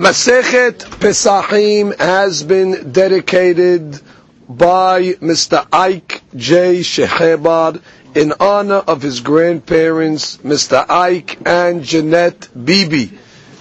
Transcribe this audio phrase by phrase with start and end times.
[0.00, 4.00] Masechet Pesachim has been dedicated
[4.48, 5.66] by Mr.
[5.70, 6.80] Ike J.
[6.80, 7.82] Shehebar
[8.14, 10.86] in honor of his grandparents, Mr.
[10.88, 13.12] Ike and Jeanette Bibi.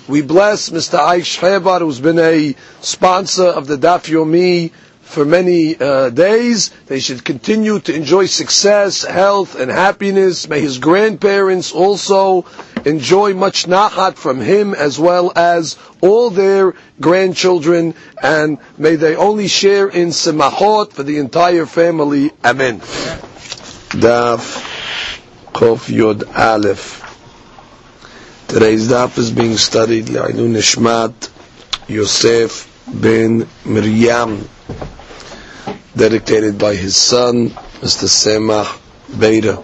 [0.08, 0.98] We bless Mr.
[0.98, 4.72] Ike Shehebar, who's been a sponsor of the Daf Yomi
[5.02, 6.70] for many uh, days.
[6.86, 10.48] They should continue to enjoy success, health, and happiness.
[10.48, 12.44] May his grandparents also
[12.86, 19.48] enjoy much nachat from him as well as all their grandchildren, and may they only
[19.48, 22.32] share in semachot for the entire family.
[22.44, 22.80] Amen.
[22.80, 24.66] Daf
[25.54, 27.00] Kof Yod Aleph.
[28.48, 31.30] Today's daf is being studied Le'ilun Nishmat
[31.88, 34.48] Yosef ben Miriam
[35.96, 37.50] dedicated by his son,
[37.82, 38.08] Mr.
[38.08, 38.80] Semach
[39.12, 39.64] Beira.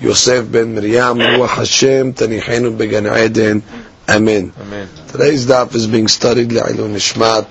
[0.00, 3.64] Yosef ben Miriam, Ruach Hashem, Tanichenu Began Eden.
[4.08, 4.52] Amen.
[4.60, 4.88] Amen.
[5.08, 7.48] Today's daf is being studied Le'ilun Nishmat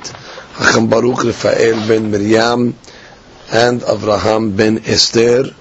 [0.53, 2.73] Hacham Baruch Rafael ben Miriam
[3.51, 5.53] and Avraham ben Esther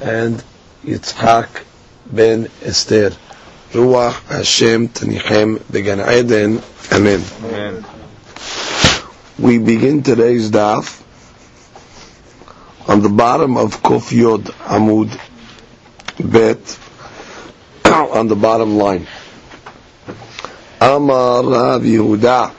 [0.00, 0.42] and
[0.86, 1.64] Yitzhak
[2.10, 3.10] ben Esther.
[3.72, 6.62] Ruach Hashem Tanichem Began Eden.
[6.90, 7.22] Amen.
[7.44, 7.84] Amen.
[9.38, 11.02] We begin today's daf
[12.88, 15.10] on the bottom of Kuf Yod Amud
[16.20, 16.78] Bet
[17.84, 19.06] on the bottom line.
[20.80, 22.52] Amar Rav Yehuda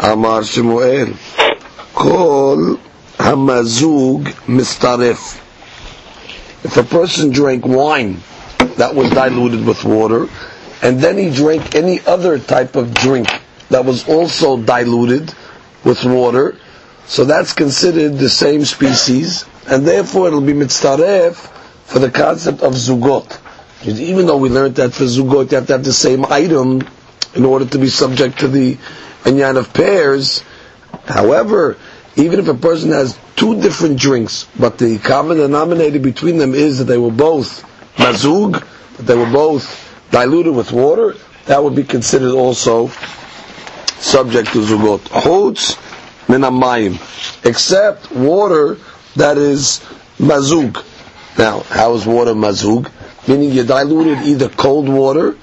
[0.00, 1.14] Amar Shemuel
[1.94, 2.76] Kol
[3.16, 5.40] Hamazug Mistaref
[6.64, 8.18] If a person drank wine
[8.76, 10.28] that was diluted with water
[10.82, 13.28] and then he drank any other type of drink
[13.70, 15.32] that was also diluted
[15.84, 16.56] with water,
[17.06, 21.50] so that's considered the same species, and therefore it'll be mitzaref
[21.88, 23.38] for the concept of zugot.
[23.86, 26.82] Even though we learned that for zugot you have to have the same item
[27.34, 28.76] in order to be subject to the
[29.24, 30.44] inyan of pairs,
[31.06, 31.78] however,
[32.16, 36.78] even if a person has two different drinks, but the common denominator between them is
[36.78, 37.64] that they were both
[37.96, 38.62] mazug,
[38.98, 39.64] that they were both
[40.10, 41.14] diluted with water,
[41.46, 42.88] that would be considered also
[43.98, 45.00] subject to zugot.
[45.08, 45.78] Chutz
[46.28, 46.96] min hamayim,
[47.46, 48.76] except water
[49.16, 49.80] that is
[50.18, 50.84] mazug.
[51.38, 52.90] Now, how is water mazug?
[53.28, 55.36] Meaning you diluted either cold water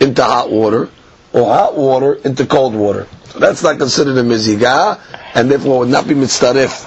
[0.00, 0.88] into hot water,
[1.32, 3.08] or hot water into cold water.
[3.30, 5.00] So that's not considered a mizigah,
[5.34, 6.86] and therefore would not be mitzaref.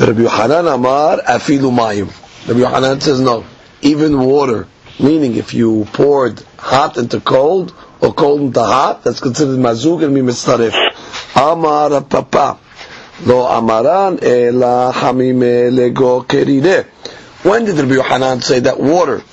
[0.00, 2.48] Rabbi Yohanan Amar afilu mayim.
[2.48, 3.44] Rabbi Yohanan says no,
[3.82, 4.66] even water.
[4.98, 10.14] Meaning, if you poured hot into cold or cold into hot, that's considered mazug and
[10.14, 10.72] be mitzaref.
[11.36, 12.58] Amar papa.
[13.24, 16.22] Lo amaran ela hamime lego.
[17.43, 19.23] When did Rabbi Yohanan say that water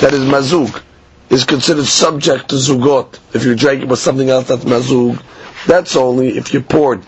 [0.00, 0.82] that is mazug
[1.30, 3.18] is considered subject to zugot?
[3.32, 5.22] If you drank it with something else that's mazug,
[5.66, 7.04] that's only if you poured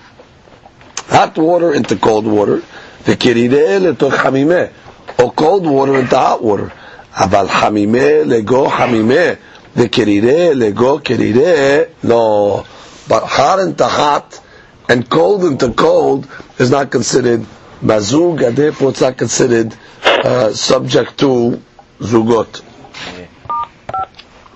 [1.08, 2.62] hot water into cold water,
[3.04, 4.72] the keride letoch hamime,
[5.18, 6.72] or cold water into hot water.
[7.16, 9.34] אבל חמימה לגו חמימה,
[9.76, 12.64] וכרירה לגו כרירה, no.
[13.08, 14.40] But hot into hot,
[14.88, 16.26] and cold into cold,
[16.58, 17.46] is not considered
[17.82, 19.74] mazug, and therefore it's not considered
[20.23, 21.61] uh, subject to
[21.99, 22.61] zugot.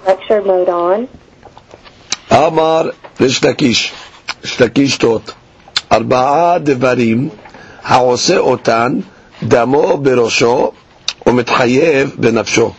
[0.05, 1.07] Lecture mode on.
[2.29, 3.93] Amar Reish Lakish.
[4.41, 5.33] Shtakish taught.
[5.91, 7.29] ארבעה devarim
[7.83, 9.01] העושה otan
[9.47, 10.71] damo בראשו
[11.25, 12.71] ומתחייב בנפשו.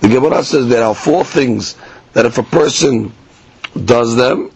[0.00, 1.76] The Gemara says there are four things
[2.12, 3.12] that if a person
[3.84, 4.50] does them,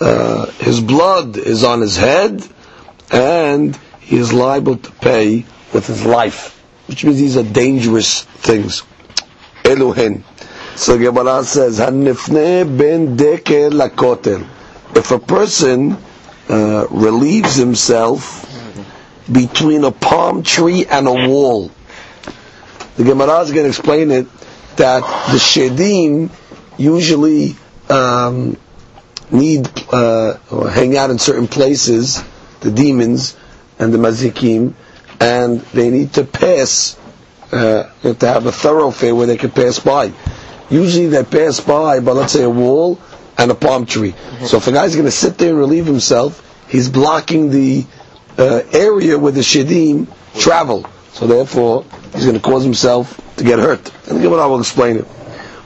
[0.00, 2.42] uh, his blood is on his head
[3.12, 5.44] and he is liable to pay
[5.74, 8.82] with his life, which means these are dangerous things.
[9.64, 10.22] Eluhen.
[10.76, 14.46] So Gemara says, "Hanifne ben lakotel."
[14.96, 15.96] If a person
[16.48, 18.40] uh, relieves himself
[19.30, 21.70] between a palm tree and a wall,
[22.96, 24.26] the Gemara is going to explain it
[24.76, 26.30] that the shedim
[26.76, 27.56] usually
[27.88, 28.56] um,
[29.30, 32.22] need uh, or hang out in certain places,
[32.60, 33.36] the demons
[33.78, 34.74] and the mazikim,
[35.20, 36.98] and they need to pass
[37.52, 40.12] uh, to have a thoroughfare where they can pass by.
[40.70, 42.98] Usually they pass by, by let's say a wall
[43.38, 44.14] and a palm tree.
[44.46, 47.84] So if a guy's going to sit there and relieve himself, he's blocking the
[48.38, 50.06] uh, area where the shedim
[50.38, 50.86] travel.
[51.12, 53.92] So therefore, he's going to cause himself to get hurt.
[54.08, 55.04] And the Gemara will explain it.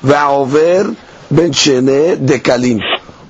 [0.03, 0.95] Va'over
[1.31, 2.81] ben dekalim.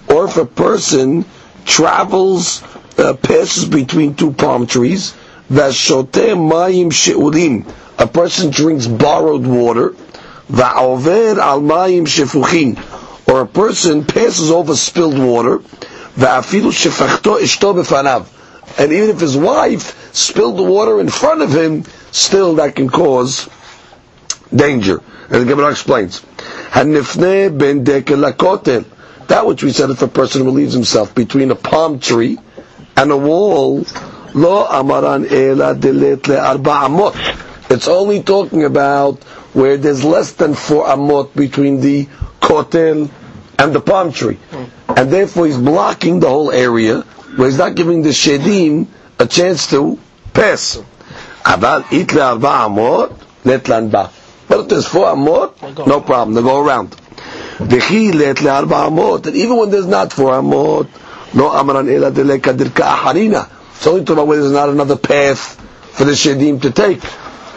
[0.09, 1.25] Or if a person
[1.65, 2.63] travels,
[2.99, 5.15] uh, passes between two palm trees,
[5.51, 7.67] Vashote mayim she'urim.
[7.99, 9.95] A person drinks borrowed water.
[10.51, 12.79] Va'over al mayim shefuchim,
[13.29, 15.59] Or a person passes over spilled water.
[16.19, 18.27] Va'afilu shefachto ishto befanav.
[18.79, 22.89] And even if his wife spilled the water in front of him, still that can
[22.89, 23.49] cause
[24.55, 25.01] danger.
[25.31, 26.23] And the Gemara explains,
[26.71, 28.85] "Hanifne ben dekel
[29.29, 32.39] That which we said if a person relieves himself between a palm tree
[32.97, 33.85] and a wall,
[37.71, 42.07] it's only talking about where there's less than four amot between the
[42.41, 43.11] kotel
[43.59, 44.39] and the palm tree.
[44.89, 47.01] And therefore he's blocking the whole area
[47.37, 48.87] where he's not giving the shedim
[49.19, 49.99] a chance to
[50.33, 50.81] pass.
[51.45, 52.07] But if
[54.69, 56.35] there's four amot, no problem.
[56.35, 56.91] They go around.
[57.59, 59.27] V'chi letle arba amot.
[59.27, 60.87] And even when there's not four amot,
[61.35, 63.49] no amran ela deleka aharina.
[63.79, 65.55] It's only talking about where there's not another path
[65.93, 67.01] for the shadim to take.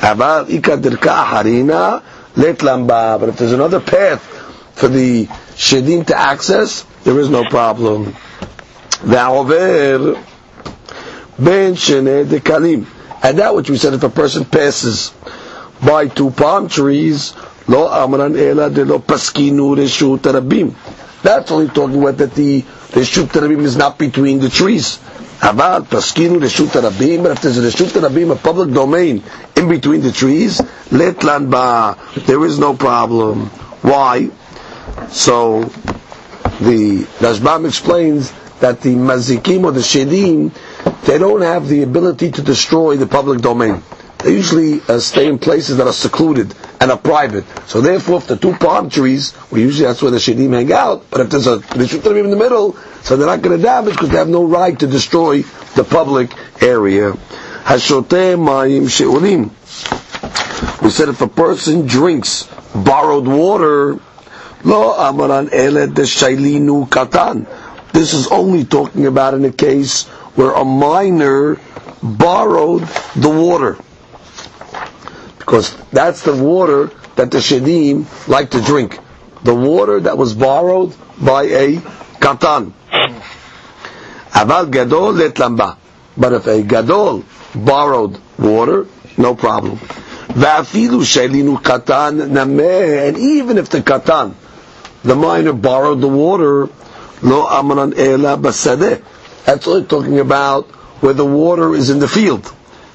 [0.01, 0.49] But
[3.29, 4.21] if there's another path
[4.75, 8.15] for the shadim to access, there is no problem.
[9.03, 9.11] And
[13.39, 15.11] that which we said, if a person passes
[15.83, 17.33] by two palm trees,
[17.67, 20.21] lo amran ela de lo paskinu reshu.
[21.23, 24.99] That's only talking about that the reshu tarabim is not between the trees.
[25.41, 27.23] Aval paskinu reshut rabim.
[27.23, 29.23] But if there's a reshut rabim, a public domain
[29.55, 30.59] in between the trees,
[30.89, 31.97] letlan ba,
[32.27, 33.47] there is no problem.
[33.81, 34.29] Why?
[35.09, 35.63] So
[36.59, 40.51] the Rashbam explains that the mazikim or the shedim,
[41.05, 43.81] they don't have the ability to destroy the public domain.
[44.19, 47.45] They usually uh, stay in places that are secluded and are private.
[47.67, 51.09] So therefore, if the two palm trees, well, usually that's where the shedim hang out,
[51.09, 54.09] but if there's a rishut in the middle, so they're not going to damage because
[54.09, 55.41] they have no right to destroy
[55.75, 56.31] the public
[56.61, 57.13] area.
[57.63, 59.49] Hashote mayim sheulim.
[60.81, 62.43] We said if a person drinks
[62.75, 63.93] borrowed water,
[64.63, 67.47] lo amaran eled shailinu katan.
[67.93, 71.57] This is only talking about in a case where a minor
[72.01, 72.83] borrowed
[73.15, 73.77] the water.
[75.39, 78.97] Because that's the water that the Shedim like to drink.
[79.43, 81.75] The water that was borrowed by a
[82.21, 82.73] katan.
[84.31, 85.77] Aval gadol let lamba.
[86.17, 87.23] But if a gadol
[87.55, 88.87] borrowed water,
[89.17, 89.77] no problem.
[89.77, 93.07] Shelinu katan nameh.
[93.07, 94.33] And even if the katan,
[95.03, 96.69] the minor borrowed the water,
[97.21, 99.03] lo amran ela basadeh.
[99.45, 100.67] That's only talking about
[101.01, 102.51] where the water is in the field.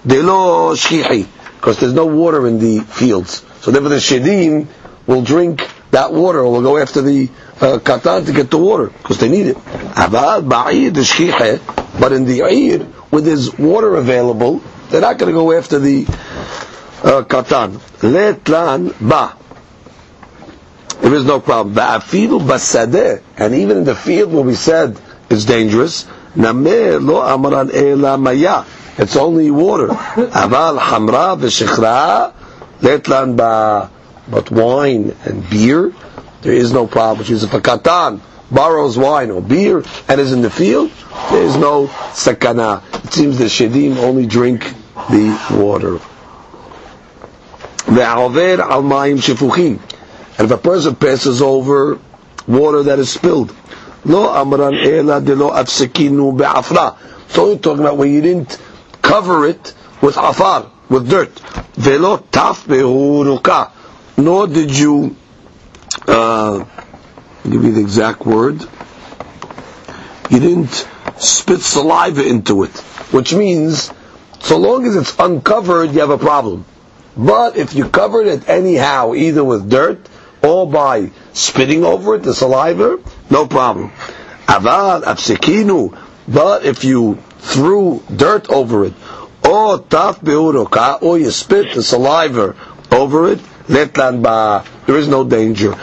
[0.07, 1.27] Delo shchihi.
[1.57, 3.45] Because there's no water in the fields.
[3.61, 4.69] So therefore the shedim
[5.07, 7.29] will drink that water or will go after the
[7.61, 9.57] uh, katan to get the water because they need it.
[11.99, 14.61] But in the ayir, where there's water available,
[14.91, 17.79] they're not going to go after the uh, katan.
[18.01, 19.37] Letlan ba.
[21.01, 21.77] There is no problem.
[21.79, 24.99] And even in the field where we said
[25.29, 26.07] it's dangerous.
[28.99, 29.89] It's only water.
[34.29, 35.93] But wine and beer,
[36.47, 37.27] there is no problem.
[37.29, 38.21] If a katan
[38.51, 40.93] borrows wine or beer and is in the field,
[41.31, 42.83] there is no sakana.
[43.05, 44.63] It seems the shedim only drink
[45.11, 45.99] the water.
[47.93, 49.81] Ve'aver al mayim shefuchim.
[50.39, 51.99] And if a person passes over
[52.47, 53.53] water that is spilled,
[54.05, 56.97] lo amran ela de lo afsekinu be'afra.
[57.29, 58.57] So only talking about when you didn't
[59.03, 61.39] cover it with afar, with dirt.
[61.75, 63.73] Velo taf behuruka.
[64.19, 65.17] Nor did you,
[66.07, 66.65] uh,
[67.45, 68.61] give you the exact word.
[70.31, 70.89] You didn't
[71.19, 72.77] spit saliva into it,
[73.13, 73.93] which means
[74.41, 76.65] so long as it's uncovered, you have a problem.
[77.17, 80.09] But if you covered it anyhow, either with dirt
[80.43, 82.99] or by spitting over it, the saliva,
[83.31, 83.91] no problem.
[84.47, 85.99] Avad apsekinu,
[86.29, 88.93] but if you threw dirt over it,
[89.45, 92.55] or taf or you spit the saliva
[92.93, 95.75] over it, there is no danger.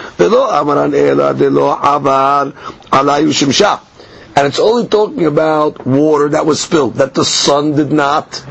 [4.36, 8.44] And it's only talking about water that was spilled, that the sun did not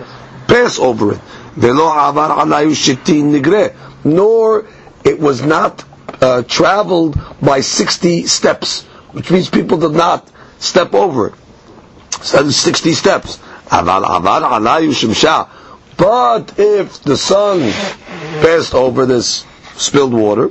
[0.47, 1.21] pass over it.
[4.05, 4.65] Nor
[5.05, 5.85] it was not
[6.21, 11.35] uh, traveled by 60 steps, which means people did not step over it.
[12.23, 13.39] So 60 steps.
[15.97, 17.61] But if the sun
[18.43, 19.45] passed over this
[19.77, 20.51] spilled water,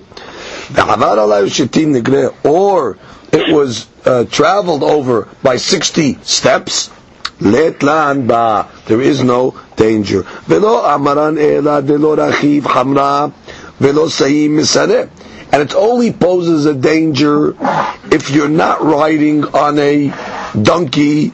[2.43, 2.97] or
[3.33, 6.89] it was uh, traveled over by 60 steps,
[7.39, 10.23] letlan ba, there is no danger.
[10.45, 13.33] Velo amaran rachiv hamra,
[13.79, 15.09] velo sayim
[15.53, 17.55] and it only poses a danger
[18.11, 20.07] if you're not riding on a
[20.61, 21.33] donkey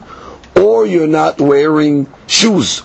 [0.56, 2.82] or you're not wearing shoes.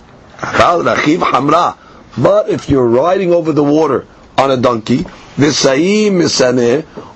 [2.17, 4.05] But if you're riding over the water
[4.37, 5.05] on a donkey,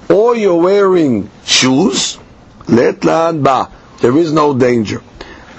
[0.10, 2.17] or you're wearing shoes,
[2.67, 3.69] letlan ba,
[4.01, 5.01] there is no danger.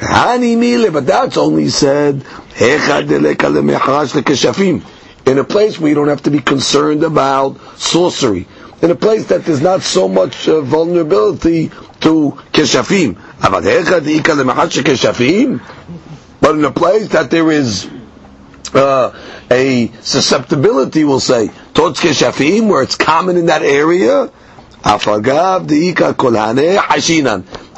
[0.00, 2.24] But that's only said
[5.28, 8.46] in a place where you don't have to be concerned about sorcery,
[8.80, 11.68] in a place that there's not so much uh, vulnerability
[12.00, 13.16] to keshafim.
[16.48, 17.86] But in a place that there is
[18.72, 19.12] uh,
[19.50, 24.30] a susceptibility, we'll say, towards keshafim, where it's common in that area,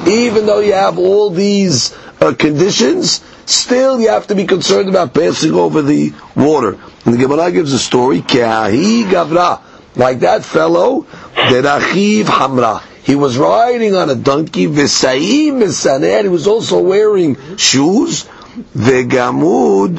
[0.08, 5.14] even though you have all these uh, conditions, still you have to be concerned about
[5.14, 6.78] passing over the water.
[7.04, 9.62] And the Gemara gives a story, gavra,
[9.96, 12.82] like that fellow, derachiv hamra.
[13.02, 18.28] He was riding on a donkey, v'saim misaneh, he was also wearing shoes,
[18.76, 19.98] vegamud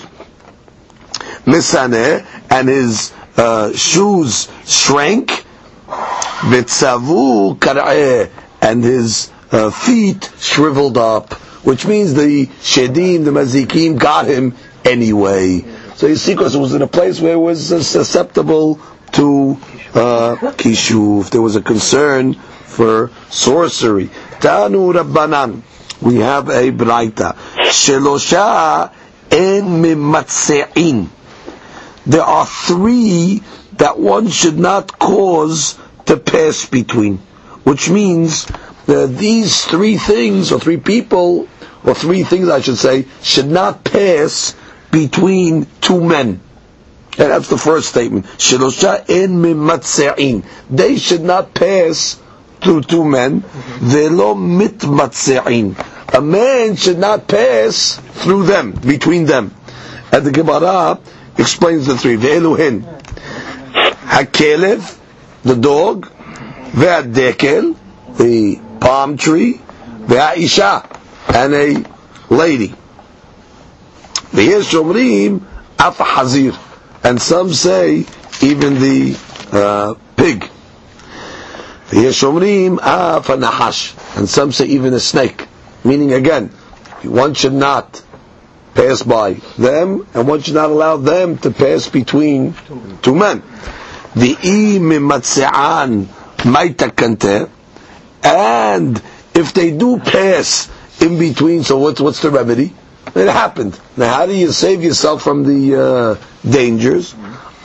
[1.46, 5.46] misaneh, and his uh, shoes shrank,
[5.88, 8.29] v'tzavu kar'eh,
[8.62, 14.55] and his uh, feet shriveled up, which means the shedim, the mazikim, got him
[14.86, 15.63] anyway.
[15.96, 18.79] So you see, because it was in a place where it was uh, susceptible
[19.13, 19.58] to
[19.93, 21.29] uh, kishuv.
[21.29, 24.08] There was a concern for sorcery.
[24.39, 25.62] Tanu Rabbanan.
[26.01, 27.36] We have a braita.
[27.71, 28.91] Shelosha
[29.31, 31.07] en mimatse'in.
[32.05, 33.41] There are three
[33.77, 37.17] that one should not cause to pass between.
[37.63, 38.45] Which means
[38.87, 41.47] that these three things, or three people,
[41.83, 44.55] or three things I should say, should not pass
[44.91, 46.41] between two men.
[47.17, 48.25] And that's the first statement.
[48.37, 50.43] Shelosha en mimatse'in.
[50.69, 52.19] They should not pass
[52.61, 53.41] through two men.
[53.41, 53.85] Mm-hmm.
[53.87, 55.75] Velo mitmatse'in.
[56.13, 59.56] A man should not pass through them, between them.
[60.12, 61.00] And the Gemara
[61.38, 62.18] explains the three.
[62.18, 62.84] Ve'eluhin.
[63.72, 64.98] Hakelev,
[65.44, 66.12] the dog.
[66.72, 67.77] Ve'adekel,
[68.18, 69.62] the palm tree.
[70.01, 70.86] Ve'aisha,
[71.34, 71.86] and a
[72.34, 72.74] lady.
[74.32, 75.41] Ve'yesh omrim,
[75.80, 76.00] af
[77.03, 78.06] and some say
[78.41, 79.18] even the
[79.51, 80.48] uh, pig.
[81.94, 82.13] And
[84.30, 85.48] some say even a snake.
[85.83, 86.50] Meaning again,
[87.03, 88.01] one should not
[88.73, 92.53] pass by them, and one should not allow them to pass between
[93.01, 93.43] two men.
[94.15, 94.35] The
[98.23, 99.01] and
[99.33, 100.69] if they do pass
[101.01, 102.73] in between, so what's what's the remedy?
[103.15, 103.79] It happened.
[103.97, 107.13] Now, how do you save yourself from the uh, dangers?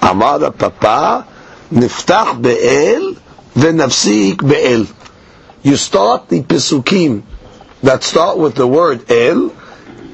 [0.03, 1.27] Amar Papa,
[1.71, 3.15] niftach be'el
[3.55, 4.87] v'nafsik be'el.
[5.63, 7.23] You start the pesukim
[7.84, 9.54] that start with the word el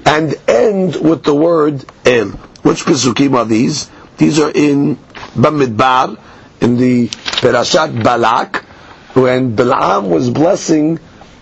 [0.05, 2.29] and end with the word el.
[2.63, 3.89] Which pesukim are these?
[4.17, 4.95] These are in
[5.35, 6.17] Bamidbar,
[6.61, 8.63] in the Perashat Balak,
[9.13, 10.99] when Balaam was blessing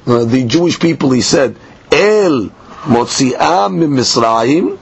[0.08, 1.12] uh, the Jewish people.
[1.12, 1.56] He said,
[1.92, 2.50] El
[2.88, 4.75] מוציאם ממצרים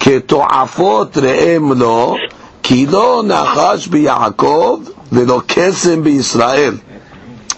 [0.00, 2.16] כתועפות ראם לו,
[2.62, 4.80] כי לא נחש ביעקב
[5.12, 6.74] ולא קסם בישראל.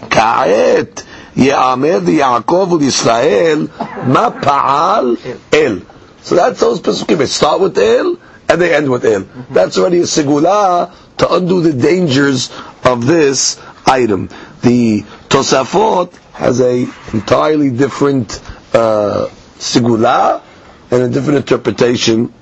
[0.09, 1.03] כעת
[1.38, 3.68] Ye'amer Yaakov Israel
[4.08, 5.16] Ma Pa'al
[5.52, 5.82] El.
[6.20, 7.18] So that's those Pesukim.
[7.18, 8.18] They start with El
[8.48, 9.22] and they end with El.
[9.50, 12.50] That's already a segula to undo the dangers
[12.82, 14.28] of this item.
[14.62, 18.40] The Tosafot has a entirely different
[18.74, 19.28] uh,
[19.58, 20.42] segula
[20.90, 22.32] and a different interpretation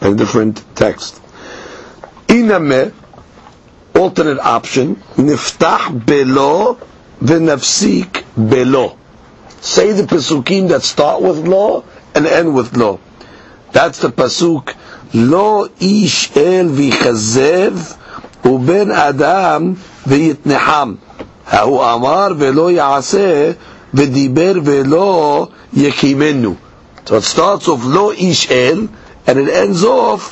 [0.00, 1.20] and a different text.
[2.28, 2.92] Iname,
[3.96, 6.78] alternate option, niftah belo
[7.21, 8.97] v'nafsik belo.
[9.61, 11.83] Say the pesukim that start with law
[12.15, 12.99] and end with law.
[13.71, 14.75] That's the pasuk.
[15.13, 17.97] Lo ish el v'chazev
[18.43, 20.97] uben adam v'yitneham.
[21.49, 23.51] ההוא אמר ולא יעשה
[23.93, 26.55] ודיבר ולא יקימנו.
[27.05, 28.87] So it starts off lo ish el,
[29.25, 30.31] and it ends off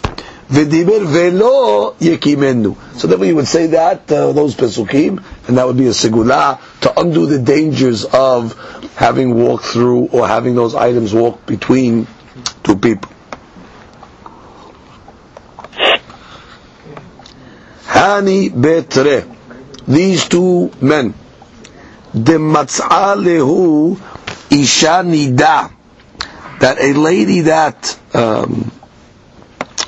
[0.52, 2.76] v'diber velo yekimenu.
[2.98, 6.60] So then we would say that uh, those pesukim, and that would be a segula
[6.83, 8.55] to undo the dangers of
[8.97, 12.07] having walked through or having those items walk between
[12.63, 13.11] two people.
[17.87, 19.33] Hani betre,
[19.87, 21.15] these two men,
[22.15, 23.97] dematz'a lehu
[24.51, 25.73] isha nida.
[26.61, 28.71] That a lady that um,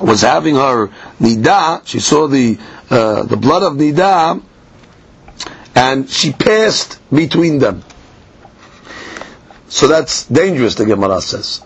[0.00, 0.88] was having her
[1.20, 2.58] nida, she saw the
[2.90, 4.40] uh, the blood of nida,
[5.74, 7.82] and she passed between them.
[9.68, 11.62] So that's dangerous, the Gemara says.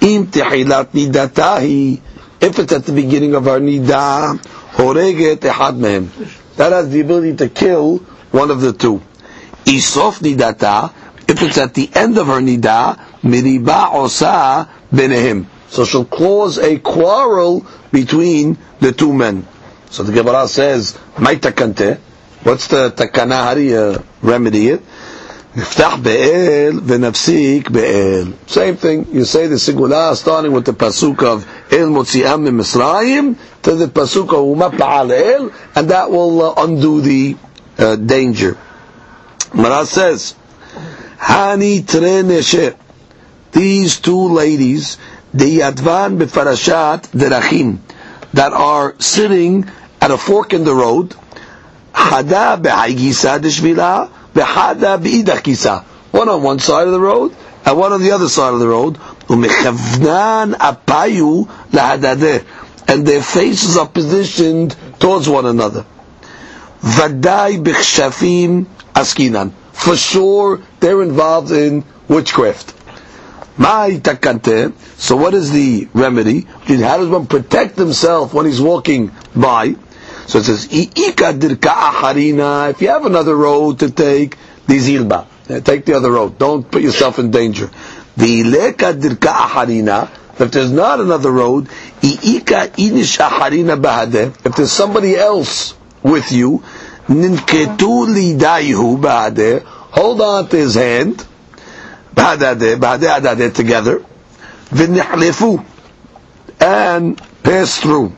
[0.00, 2.00] Im nidatahi,
[2.40, 4.38] if it's at the beginning of our nidah,
[4.72, 6.08] horeget ehad mehem.
[6.56, 7.98] That has the ability to kill
[8.30, 9.02] one of the two.
[9.64, 10.92] Isof nidata,
[11.28, 15.46] if it's at the end of her nidah, miriba osa benehim.
[15.68, 19.46] So she'll cause a quarrel between the two men.
[19.90, 21.98] So the Gemara says, "My takante."
[22.44, 23.44] What's the takana?
[23.44, 24.82] How do you remedy it?
[25.54, 28.32] Niftach be'el be'el.
[28.46, 29.06] Same thing.
[29.12, 34.30] You say the segula starting with the pasuk of El motzi'am Misraim to the pasuk
[34.30, 37.36] of Umapa'al El, and that will uh, undo the
[37.78, 38.56] uh, danger.
[39.54, 40.34] Mara says,
[41.18, 42.74] Hani tre
[43.52, 44.96] These two ladies,
[45.34, 47.78] the Yadvan befarashat derachim,
[48.32, 49.70] that are sitting
[50.00, 51.14] at a fork in the road,
[51.92, 55.84] Hada be'haygisa deshvila, be'hada be'idach kisa.
[56.10, 57.34] One on one side of the road,
[57.64, 58.94] and one on the other side of the road.
[59.28, 62.44] Umechavnan apayu lahadadeh.
[62.88, 65.86] And their faces are positioned towards one another.
[66.82, 69.52] Vadai bichshafim askinan.
[69.72, 72.74] For sure, they're involved in witchcraft.
[73.58, 76.40] So what is the remedy?
[76.66, 79.76] How does one protect himself when he's walking by?
[80.26, 80.98] So it says, If
[82.82, 84.36] you have another road to take,
[84.66, 85.26] dizilba.
[85.50, 86.38] Uh, take the other road.
[86.38, 87.70] Don't put yourself in danger.
[90.38, 91.68] If there's not another road,
[92.02, 92.44] if
[94.56, 96.62] there's somebody else with you,
[99.92, 101.26] hold on to his hand,
[103.54, 104.04] together,
[106.60, 108.12] and pass through.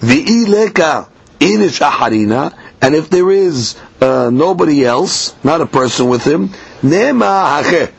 [0.00, 1.08] V'ileka
[1.40, 6.48] inish aharina, and if there is uh, nobody else, not a person with him,
[6.82, 7.92] nema hache,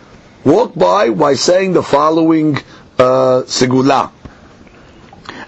[0.44, 2.56] walk by by saying the following
[3.00, 4.12] uh, segula.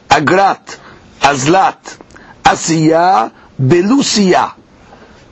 [0.10, 0.80] Agrat,
[1.22, 1.98] Azlat,
[2.44, 4.54] Asiya, Belusia.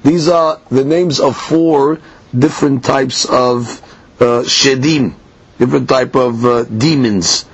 [0.04, 2.00] These are the names of four
[2.38, 3.82] different types of
[4.22, 5.16] uh, shedim,
[5.58, 7.46] different type of uh, demons.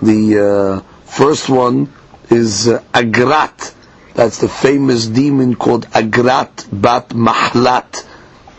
[0.00, 1.92] The uh, first one
[2.32, 3.74] is uh, Agrat.
[4.14, 8.02] That's the famous demon called Agrat Bat Mahlat,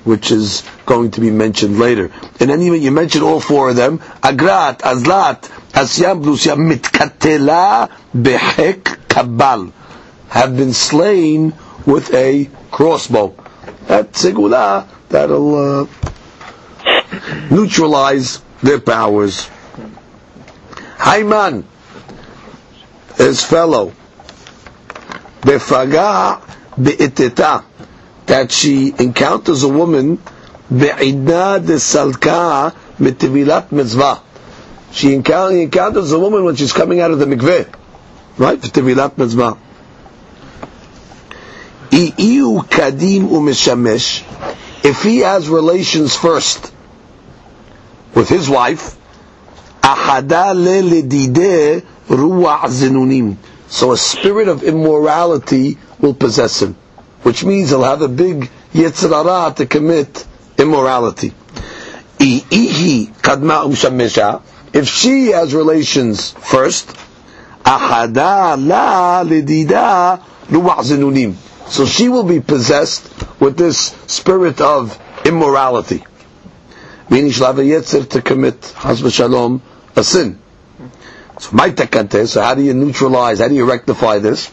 [0.03, 2.12] which is going to be mentioned later.
[2.39, 3.99] And then you mentioned all four of them.
[3.99, 5.41] Agrat, Azlat,
[5.73, 9.71] Asyam, Blusia, Mitkatela, Behek, Kabal.
[10.29, 11.53] Have been slain
[11.86, 13.36] with a crossbow.
[13.88, 15.88] That segula, that'll uh,
[17.51, 19.49] neutralize their powers.
[20.99, 21.65] Hayman,
[23.17, 23.93] his fellow.
[25.41, 26.41] Befaga
[26.82, 27.63] be'iteta,
[28.26, 30.17] that she encounters a woman
[30.69, 34.21] be'idna de salka mitivilat mitzvah.
[34.91, 37.73] She encounters a woman when she's coming out of the mikveh,
[38.38, 38.60] right?
[38.60, 39.58] Mitivilat mitzvah.
[41.91, 44.23] Iu kadim umishamesh,
[44.84, 46.73] if he has relations first
[48.15, 48.95] with his wife,
[49.82, 50.82] ahada le
[52.08, 53.38] ruach zinunim.
[53.68, 56.76] So a spirit of immorality will possess him,
[57.24, 60.26] which means he'll have a big yetzirara to commit
[60.58, 61.34] immorality.
[64.76, 66.96] If she has relations first.
[71.66, 76.04] So she will be possessed with this spirit of immorality.
[77.10, 78.74] Meaning she'll have a yetzer to commit,
[79.12, 79.62] shalom,
[79.96, 80.39] a sin.
[81.39, 82.28] So takante.
[82.28, 83.39] So how do you neutralize?
[83.39, 84.52] How do you rectify this?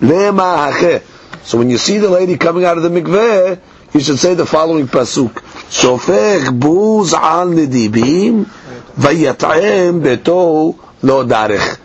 [0.00, 3.60] So when you see the lady coming out of the mikveh,
[3.94, 5.32] you should say the following pasuk:
[5.70, 11.78] Shofech buz al nidibim vayat'em beto lo darich.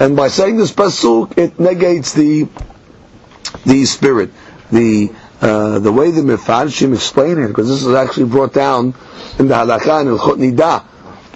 [0.00, 2.48] And by saying this pasuk, it negates the
[3.66, 4.30] the spirit,
[4.70, 8.94] the uh, the way the Mefarshim explain it, because this is actually brought down
[9.38, 10.84] in the halakha and Chot Nida.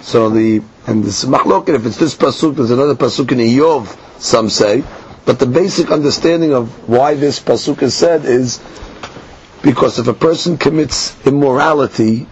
[0.03, 4.49] So the and this machloket, if it's this pasuk, there's another pasuk in Iyov, some
[4.49, 4.83] say.
[5.25, 8.59] But the basic understanding of why this pasuk is said is
[9.63, 12.27] because if a person commits immorality,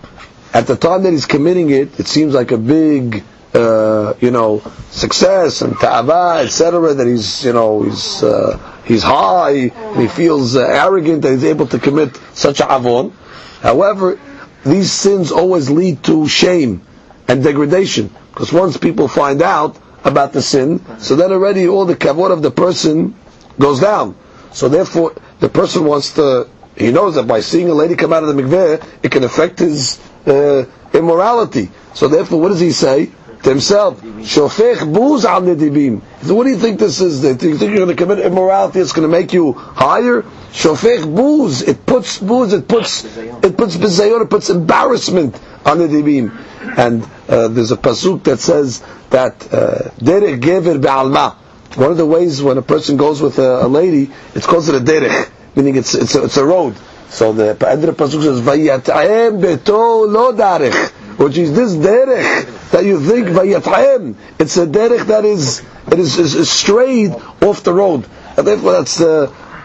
[0.54, 3.24] at the time that he's committing it, it seems like a big,
[3.56, 4.62] uh, you know,
[4.92, 6.94] success and ta'ava, etc.
[6.94, 11.44] That he's, you know, he's uh, he's high and he feels uh, arrogant that he's
[11.46, 13.18] able to commit such a avon.
[13.62, 14.20] However,
[14.64, 16.86] these sins always lead to shame
[17.34, 18.10] and degradation.
[18.32, 22.42] Because once people find out about the sin, so then already all the kavod of
[22.42, 23.16] the person
[23.60, 24.16] goes down.
[24.52, 28.24] So therefore, the person wants to He knows that by seeing a lady come out
[28.24, 31.70] of the mikveh, it can affect his uh, immorality.
[31.94, 33.12] So therefore, what does he say
[33.44, 34.02] to himself?
[34.02, 36.02] Shofech booz al nedibim.
[36.24, 37.22] So what do you think this is?
[37.22, 38.80] Do you think you're going to commit immorality?
[38.80, 40.26] It's going to make you higher?
[40.54, 41.64] Shofech booz.
[41.64, 42.54] It puts booze.
[42.54, 44.22] It puts it puts bizayon.
[44.24, 46.32] It puts embarrassment on the dibim.
[46.78, 51.36] And uh, there's a pasuk that says that uh, derech gever be'alma.
[51.76, 54.80] One of the ways when a person goes with a, a lady, it's called a
[54.80, 56.76] derech, meaning it's it's a, it's a road.
[57.10, 62.70] So the end of the pasuk says vayat'em beto lo darech, which is this derech
[62.70, 64.16] that you think vayat'em.
[64.38, 67.12] It's a derech that is it is, is, is strayed
[67.42, 69.02] off the road, and therefore that's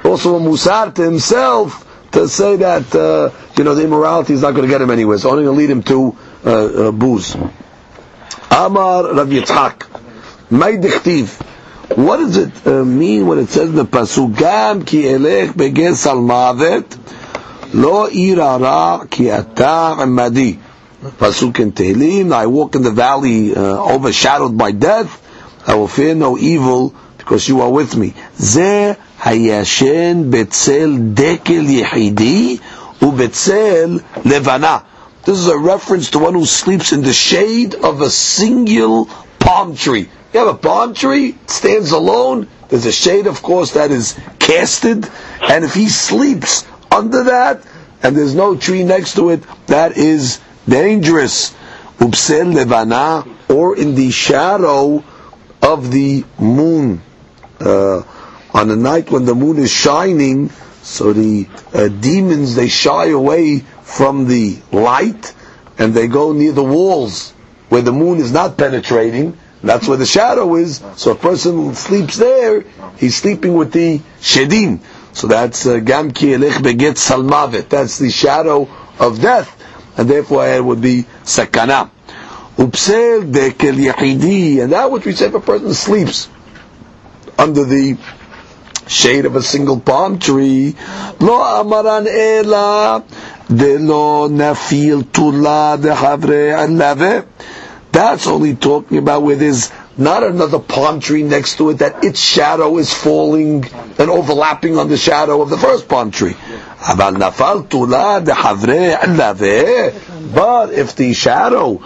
[0.04, 4.52] also a musar to himself to say that uh, you know the immorality is not
[4.52, 5.16] going to get him anywhere.
[5.16, 7.34] It's only going to lead him to uh, uh, booze.
[8.50, 11.44] Amar Rav Yitzchak, my dichtiv.
[11.96, 16.06] What does it uh, mean when it says in the pasuk gam ki elech beges
[16.06, 16.84] al mavet
[17.74, 20.58] lo irara ki ata amadi
[21.02, 23.60] pasuk in Tehillim I walk in the valley uh,
[23.94, 25.24] overshadowed by death
[25.66, 28.94] I will fear no evil because you are with me ze
[29.28, 32.60] hayashen betzel dekel yehidi
[33.00, 34.84] ubetzel levana
[35.24, 39.06] this is a reference to one who sleeps in the shade of a single
[39.38, 42.48] palm tree you have a palm tree, it stands alone.
[42.68, 45.08] There's a shade, of course, that is casted.
[45.40, 47.62] And if he sleeps under that,
[48.02, 51.54] and there's no tree next to it, that is dangerous.
[51.98, 55.02] Upsel levana, or in the shadow
[55.62, 57.00] of the moon.
[57.58, 58.02] Uh,
[58.52, 60.50] on the night when the moon is shining,
[60.82, 65.34] so the uh, demons, they shy away from the light,
[65.78, 67.32] and they go near the walls
[67.68, 70.82] where the moon is not penetrating, that's where the shadow is.
[70.96, 72.62] So a person sleeps there,
[72.96, 74.80] he's sleeping with the shedim.
[75.12, 77.68] So that's uh, gam ki elech beget salmavet.
[77.68, 78.68] That's the shadow
[79.00, 79.50] of death,
[79.98, 81.90] and therefore it would be sakana.
[82.56, 86.28] Upsel dekel yachidi, and that which we say if a person sleeps
[87.36, 87.96] under the
[88.88, 90.74] shade of a single palm tree,
[91.20, 93.04] lo amaran ela
[93.48, 97.26] de lo nafil tula de havre alave.
[97.92, 102.20] That's only talking about where there's not another palm tree next to it that its
[102.20, 103.64] shadow is falling
[103.98, 106.36] and overlapping on the shadow of the first palm tree.
[110.34, 111.82] But if the shadow,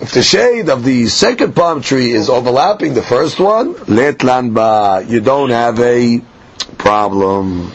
[0.00, 5.08] if the shade of the second palm tree is overlapping the first one, let lanba,
[5.08, 6.20] you don't have a
[6.78, 7.70] problem.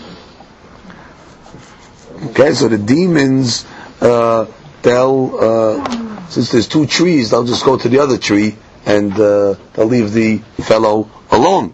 [2.32, 3.66] Okay, so the demons,
[4.02, 4.46] uh,
[4.82, 8.56] they'll, uh, since there's two trees, they'll just go to the other tree
[8.86, 11.74] and uh, they'll leave the fellow alone.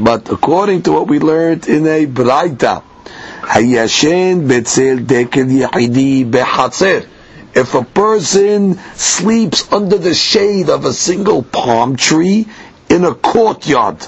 [0.00, 2.82] But according to what we learned in a Braita,
[7.54, 12.46] if a person sleeps under the shade of a single palm tree
[12.88, 14.06] in a courtyard.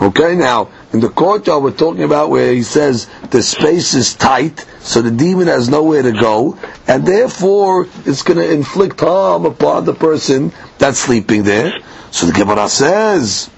[0.00, 4.64] Okay, now in the courtyard we're talking about where he says the space is tight,
[4.80, 6.58] so the demon has nowhere to go,
[6.88, 11.72] and therefore it's going to inflict harm upon the person that's sleeping there.
[12.10, 13.50] So the Gemara says,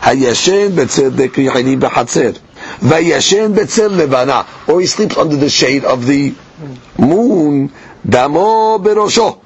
[0.00, 2.38] "Hayashen betzel dekiyani behatzer,
[2.78, 6.34] vayashen betzel levana," or he sleeps under the shade of the
[7.02, 7.70] moon,
[8.08, 9.40] damo berosho.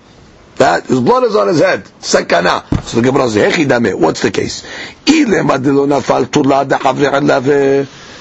[0.56, 1.84] That his blood is on his head.
[2.00, 2.64] Sakana.
[2.84, 4.00] So the Gemara says, Hechi dame.
[4.00, 4.64] What's the case?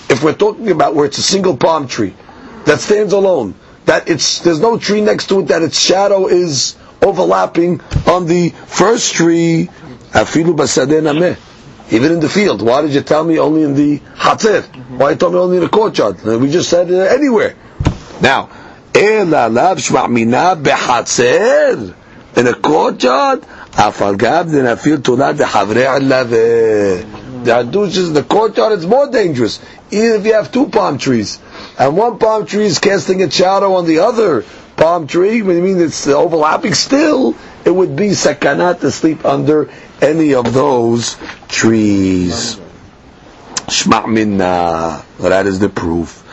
[0.07, 2.13] If we're talking about where it's a single palm tree
[2.65, 6.75] that stands alone, that it's there's no tree next to it, that its shadow is
[7.01, 9.69] overlapping on the first tree,
[10.11, 11.37] afilu
[11.91, 12.61] even in the field.
[12.61, 14.63] Why did you tell me only in the hatzir?
[14.97, 16.21] Why you told me only in the courtyard?
[16.23, 17.55] We just said uh, anywhere.
[18.21, 18.49] Now,
[18.95, 21.93] ela lav shma'mina behatzer
[22.35, 25.83] in a courtyard, afal gab then afil tunat the havre
[27.43, 29.59] The in the courtyard it's more dangerous.
[29.91, 31.39] Even if you have two palm trees,
[31.77, 34.43] and one palm tree is casting a shadow on the other
[34.75, 39.69] palm tree, when you mean it's overlapping still, it would be sakanat to sleep under
[40.01, 42.59] any of those trees.
[43.67, 45.03] Shma' minna.
[45.19, 46.24] That is the proof.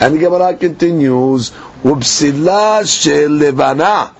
[0.00, 1.50] And the Gemara continues,
[1.82, 4.12] "Ubsila shel levana."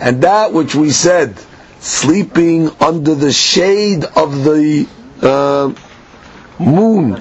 [0.00, 1.34] And that which we said,
[1.80, 4.86] sleeping under the shade of the
[5.22, 5.72] uh,
[6.58, 7.20] moon,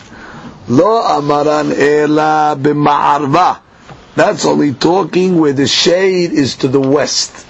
[0.68, 3.60] lo amaran ela b'ma'arva.
[4.16, 7.46] That's only talking where the shade is to the west.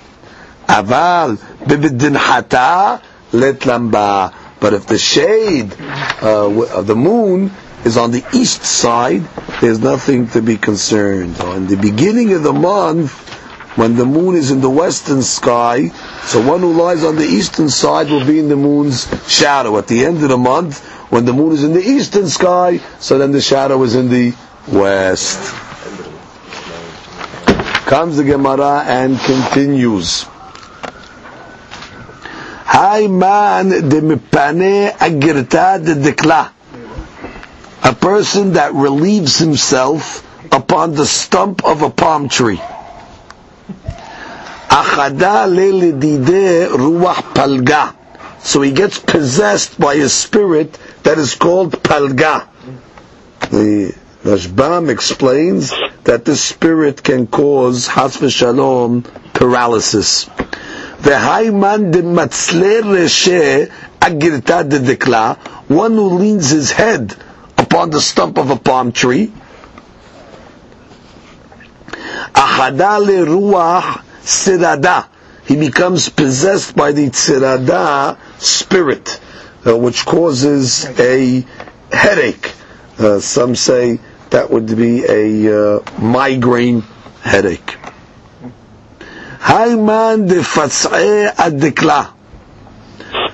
[0.67, 4.33] Aval b'bidin hata let lamba.
[4.59, 5.73] But if the shade
[6.21, 7.51] uh, of the moon
[7.85, 9.21] is on the east side,
[9.61, 11.37] there's nothing to be concerned.
[11.37, 13.27] So in the beginning of the month,
[13.77, 15.87] when the moon is in the western sky,
[16.25, 19.77] so one who lies on the eastern side will be in the moon's shadow.
[19.77, 23.17] At the end of the month, when the moon is in the eastern sky, so
[23.17, 24.35] then the shadow is in the
[24.67, 25.39] west.
[27.87, 30.23] Comes the Gemara and continues.
[32.67, 33.81] Hay man de
[34.91, 36.51] agirta de dekla.
[37.83, 42.61] A person that relieves himself upon the stump of a palm tree.
[48.41, 52.47] So he gets possessed by a spirit that is called palga.
[53.49, 60.25] The Rashbam explains that this spirit can cause has v'shalom paralysis.
[60.25, 65.37] V'hayman de matzle reshe agirta de dekla,
[65.69, 67.15] one who leans his head
[67.59, 69.31] upon the stump of a palm tree.
[72.33, 75.07] Achada le ruach sirada.
[75.45, 79.19] He becomes possessed by the sirada spirit,
[79.67, 81.45] uh, which causes a
[81.91, 82.53] headache.
[82.97, 86.83] Uh, some say that would be a uh, migraine
[87.21, 87.77] headache.
[89.41, 92.13] Hayman de adikla.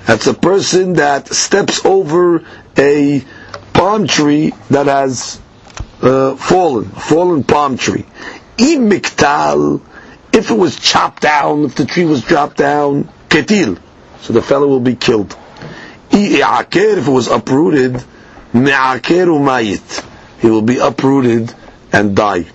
[0.06, 2.44] That's a person that steps over
[2.78, 3.24] a
[3.86, 5.40] palm tree that has
[6.02, 8.04] uh, fallen, fallen palm tree.
[8.58, 9.80] Imiktal,
[10.34, 13.78] if it was chopped down, if the tree was dropped down, ketil,
[14.22, 15.38] so the fellow will be killed.
[16.10, 18.04] if it was uprooted,
[18.54, 20.04] me'aker umayit,
[20.40, 21.54] he will be uprooted
[21.94, 22.48] and die.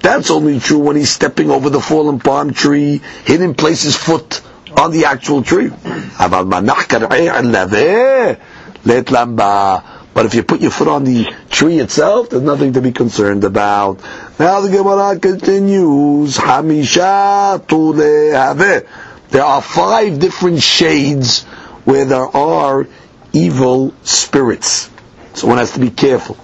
[0.00, 3.94] That's only true when he's stepping over the fallen palm tree, he didn't place his
[3.96, 4.42] foot
[4.82, 5.70] on the actual tree.
[10.14, 13.44] But if you put your foot on the tree itself, there's nothing to be concerned
[13.44, 14.00] about.
[14.38, 16.36] Now the Gemara continues.
[16.36, 17.66] Hamisha
[19.30, 21.44] There are five different shades
[21.84, 22.86] where there are
[23.32, 24.90] evil spirits.
[25.34, 26.36] So one has to be careful.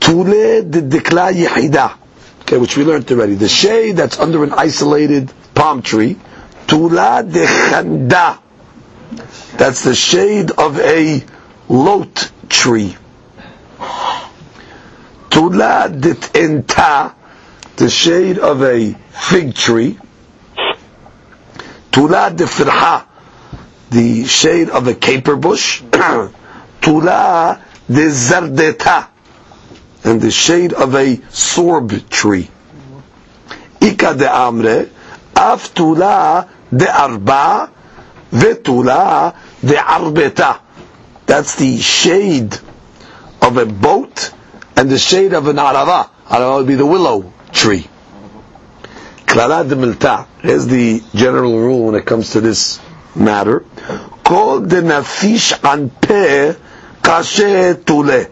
[0.00, 0.64] Tule.
[2.40, 3.34] Okay, which we learned already.
[3.34, 6.16] The shade that's under an isolated palm tree.
[6.68, 8.38] Tula de chanda.
[9.56, 11.24] That's the shade of a
[11.68, 12.96] lot tree.
[15.30, 17.14] Tula de enta.
[17.76, 19.98] The shade of a fig tree.
[21.90, 23.08] Tula de firha
[23.90, 25.80] the shade of a caper bush,
[26.80, 29.08] tula de zardeta,
[30.04, 32.48] and the shade of a sorb tree.
[33.80, 34.88] Ika de amre,
[35.34, 35.72] af
[36.74, 37.70] de arba,
[38.32, 40.60] vetula de arbeta.
[41.26, 42.58] That's the shade
[43.42, 44.32] of a boat
[44.76, 46.08] and the shade of an arava.
[46.28, 47.86] Arava would be the willow tree.
[49.26, 50.26] Klala de milta.
[50.40, 52.80] Here's the general rule when it comes to this
[53.14, 53.64] matter.
[54.24, 56.54] Called the nafish an pe
[57.02, 58.26] kashe tule.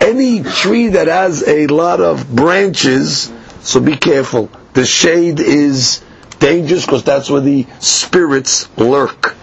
[0.00, 4.50] Any tree that has a lot of branches, so be careful.
[4.74, 6.02] The shade is
[6.38, 9.34] dangerous because that's where the spirits lurk.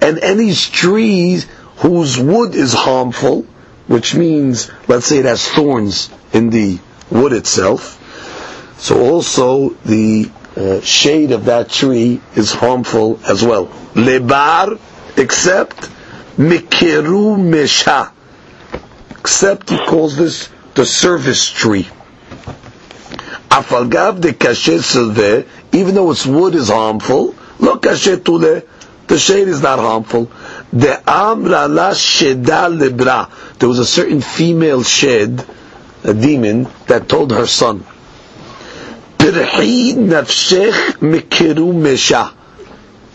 [0.00, 3.42] And any trees whose wood is harmful,
[3.86, 6.78] which means, let's say it has thorns in the
[7.10, 7.98] wood itself,
[8.78, 13.66] so also the uh, shade of that tree is harmful as well.
[13.94, 14.78] Lebar,
[15.16, 15.88] except
[16.36, 18.10] Mikiru Mesha.
[19.20, 21.88] Except he calls this the service tree.
[23.50, 28.62] Afalgav de kashe silve, even though its wood is harmful, look kashe tule,
[29.06, 30.30] the shade is not harmful.
[30.72, 33.28] The amra la sheda lebra.
[33.58, 35.44] There was a certain female shed,
[36.04, 37.84] a demon, that told her son,
[39.18, 42.32] nafshech mikiru mesha.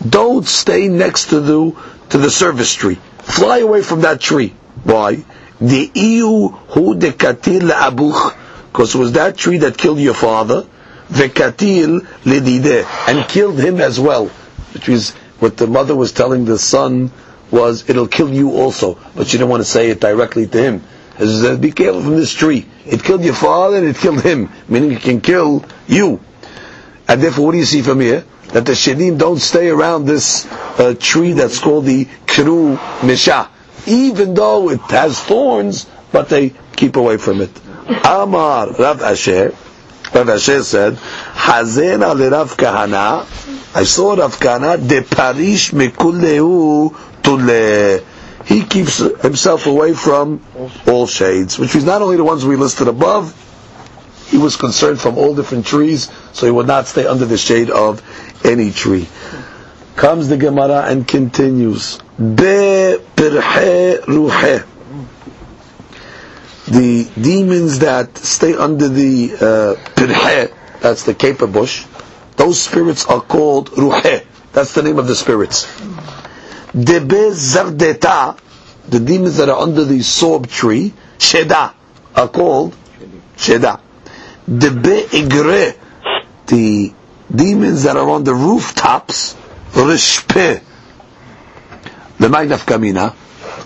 [0.08, 1.72] Don't stay next to the
[2.10, 2.98] to the service tree.
[3.18, 4.54] Fly away from that tree.
[4.84, 5.24] Why?
[5.60, 8.36] The iu hu de katil abuch,
[8.72, 10.66] because it was that tree that killed your father.
[11.10, 14.26] The katil ledide, and killed him as well.
[14.74, 17.10] Which is what the mother was telling the son
[17.50, 18.98] was, it'll kill you also.
[19.16, 20.82] But she didn't want to say it directly to him.
[21.18, 22.66] She said, be careful from this tree.
[22.86, 24.50] It killed your father and it killed him.
[24.68, 26.20] Meaning it can kill you.
[27.08, 28.24] And therefore, what do you see from here?
[28.52, 30.46] That the shedim don't stay around this
[30.78, 33.48] uh, tree that's called the Kru Misha.
[33.86, 37.50] Even though it has thorns, but they keep away from it.
[38.04, 39.54] Amar Rav Ashi,
[40.14, 43.26] Rav Ashi said, Hazena le Rav Kahana,
[43.74, 48.04] I saw Rav Kahana de parish mikuleu tule.
[48.44, 50.40] He keeps himself away from
[50.86, 53.34] all shades, which is not only the ones we listed above.
[54.28, 57.70] He was concerned from all different trees, so he would not stay under the shade
[57.70, 58.02] of
[58.44, 59.06] any tree.
[59.96, 61.98] Comes the Gemara and continues.
[62.18, 63.00] The
[67.20, 69.74] demons that stay under the uh,
[70.80, 71.84] that's the caper bush,
[72.36, 74.24] those spirits are called ruhe.
[74.52, 75.66] That's the name of the spirits.
[76.74, 78.36] Debe zardeta,
[78.88, 81.72] the demons that are under the sorb tree, sheda,
[82.16, 82.74] are called
[83.36, 83.80] sheda.
[84.50, 85.76] Debe igre,
[86.46, 86.92] the
[87.34, 89.36] demons that are on the rooftops,
[89.72, 90.62] rishpe.
[92.18, 93.14] The magnaf kamina.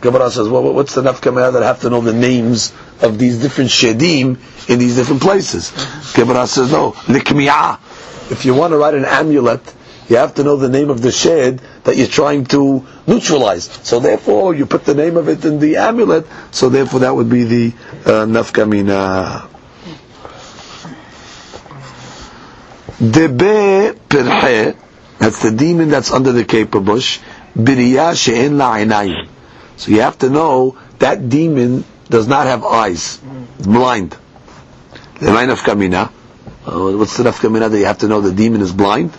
[0.01, 3.41] Gemara says, well, what's the nafkamina that I have to know the names of these
[3.41, 4.39] different shedim
[4.69, 5.71] in these different places?
[6.15, 7.79] Gemara says, no, likmi'ah
[8.33, 9.61] if you want to write an amulet,
[10.09, 13.65] you have to know the name of the shed that you're trying to neutralize.
[13.87, 16.27] So therefore, you put the name of it in the amulet.
[16.51, 17.67] So therefore, that would be the
[18.05, 19.49] uh, nafkamina.
[22.99, 24.77] Debe perhe,
[25.19, 27.21] that's the demon that's under the caper bush.
[27.57, 29.29] Biriya she'en la'inayim.
[29.77, 33.21] So you have to know that demon does not have eyes.
[33.59, 34.17] It's blind.
[35.21, 36.11] The nafkamina.
[36.65, 39.13] Uh, what's the nafka that you have to know the demon is blind?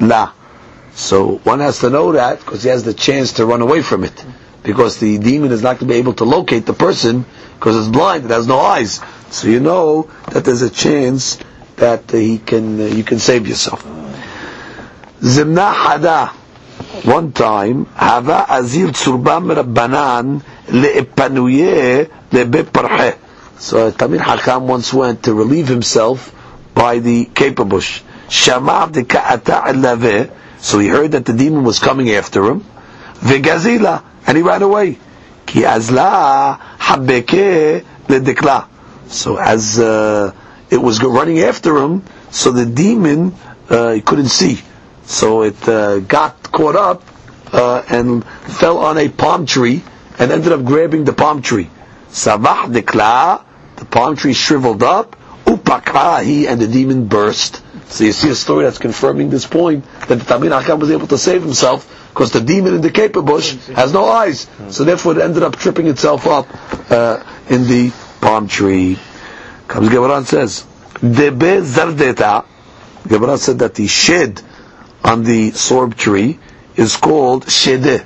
[0.00, 0.32] la.
[0.94, 4.04] So one has to know that because he has the chance to run away from
[4.04, 4.24] it.
[4.62, 7.88] Because the demon is not going to be able to locate the person because it's
[7.88, 9.00] blind, it has no eyes.
[9.30, 11.38] So you know that there's a chance
[11.76, 13.84] that he can uh, you can save yourself.
[15.20, 16.28] Zimna hada.
[17.04, 23.18] One time, hava azir tsurbam rabbanan le'epanuye le'be parhe.
[23.58, 26.34] So Tamir Hakam once went to relieve himself
[26.74, 28.02] by the caper bush.
[28.28, 32.64] Shamav de ka'ata So he heard that the demon was coming after him.
[33.20, 34.98] Vegazila, and he ran away.
[35.46, 38.66] Ki azla habeke ledekla.
[39.08, 40.32] So as uh,
[40.70, 43.34] it was running after him, so the demon
[43.68, 44.60] uh, he couldn't see.
[45.06, 47.02] So it uh, got caught up
[47.52, 49.82] uh, and fell on a palm tree
[50.18, 51.70] and ended up grabbing the palm tree.
[52.10, 53.44] Sabah dekla,
[53.76, 57.62] the palm tree shriveled up, upakrahi, and the demon burst.
[57.86, 61.06] So you see a story that's confirming this point that the Tamir Hakam was able
[61.08, 64.48] to save himself because the demon in the caper bush has no eyes.
[64.70, 66.46] So therefore it ended up tripping itself up
[66.90, 68.98] uh, in the palm tree.
[69.68, 70.64] Comes Gemara and says,
[70.94, 72.44] Debe zardeta.
[73.06, 74.40] Gemara said that he shed
[75.04, 76.38] on the sorb tree
[76.76, 78.04] is called shede.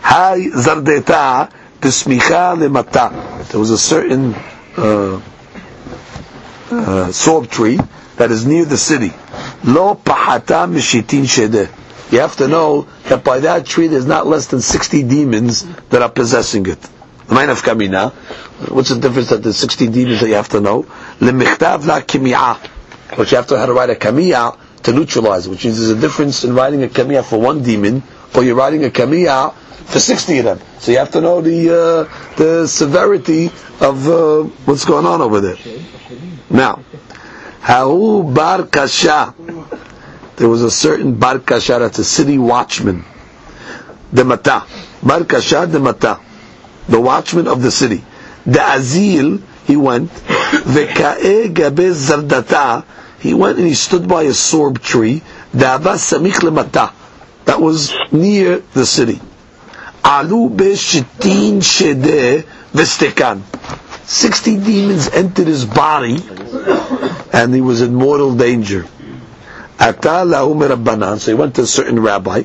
[0.00, 3.46] Hai zardeta Tismicha lemata.
[3.48, 4.34] There was a certain
[4.76, 5.20] uh, uh,
[7.10, 7.78] sorb tree
[8.16, 9.12] that is near the city.
[9.64, 11.68] Lo pahata mishitin shede.
[12.12, 16.02] You have to know that by that tree there's not less than 60 demons that
[16.02, 16.78] are possessing it.
[16.84, 18.12] of kamina.
[18.70, 20.84] What's the difference that there's 60 demons that you have to know?
[21.20, 22.68] Lemichtav la kimi'ah.
[23.16, 25.90] But you have to know how to write a kamiyah to neutralize, which means there's
[25.90, 28.02] a difference in writing a kamiyah for one demon,
[28.34, 30.60] or you're writing a kamiyah for 60 of them.
[30.78, 33.46] So you have to know the uh, the severity
[33.80, 35.56] of uh, what's going on over there.
[36.50, 36.82] Now,
[37.60, 39.34] Hau Bar Kasha.
[40.36, 43.04] There was a certain Bar Kasha that's a city watchman.
[44.12, 44.64] The Mata.
[45.02, 46.18] Bar Kasha the Mata.
[46.88, 48.04] The watchman of the city.
[48.44, 50.10] The Azil, he went.
[50.10, 52.84] Veka'e Gabe Zardata.
[53.22, 55.22] He went and he stood by a sorb tree.
[55.54, 55.78] That
[57.60, 59.20] was near the city.
[60.04, 62.44] Alu beshitin shede.
[64.04, 66.18] Sixty demons entered his body,
[67.32, 68.86] and he was in mortal danger.
[69.78, 72.42] Ata lahum So he went to a certain rabbi.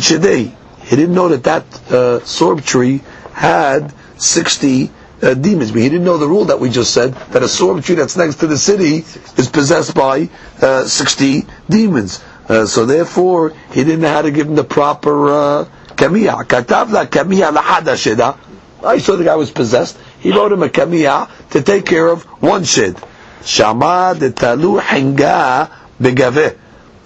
[0.00, 0.52] Shede.
[0.82, 3.02] He didn't know that that uh, sorb tree
[3.34, 4.90] had sixty
[5.22, 5.72] uh, demons.
[5.72, 8.16] But he didn't know the rule that we just said that a sorb tree that's
[8.16, 8.98] next to the city
[9.40, 10.28] is possessed by
[10.60, 12.22] uh, sixty demons.
[12.48, 15.64] Uh, so therefore, he didn't know how to give him the proper uh,
[15.96, 16.44] kamiyah.
[16.44, 18.38] Katav la kamiyah lahada.
[18.84, 19.98] I saw the guy was possessed.
[20.20, 22.96] He wrote him a kamiyah to take care of one shed.
[23.44, 26.56] Shama de talu hanga begave.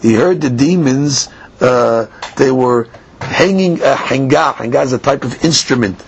[0.00, 1.28] He heard the demons.
[1.60, 2.06] Uh,
[2.36, 2.88] they were
[3.20, 4.52] hanging a hanga.
[4.52, 6.02] Hanga is a type of instrument,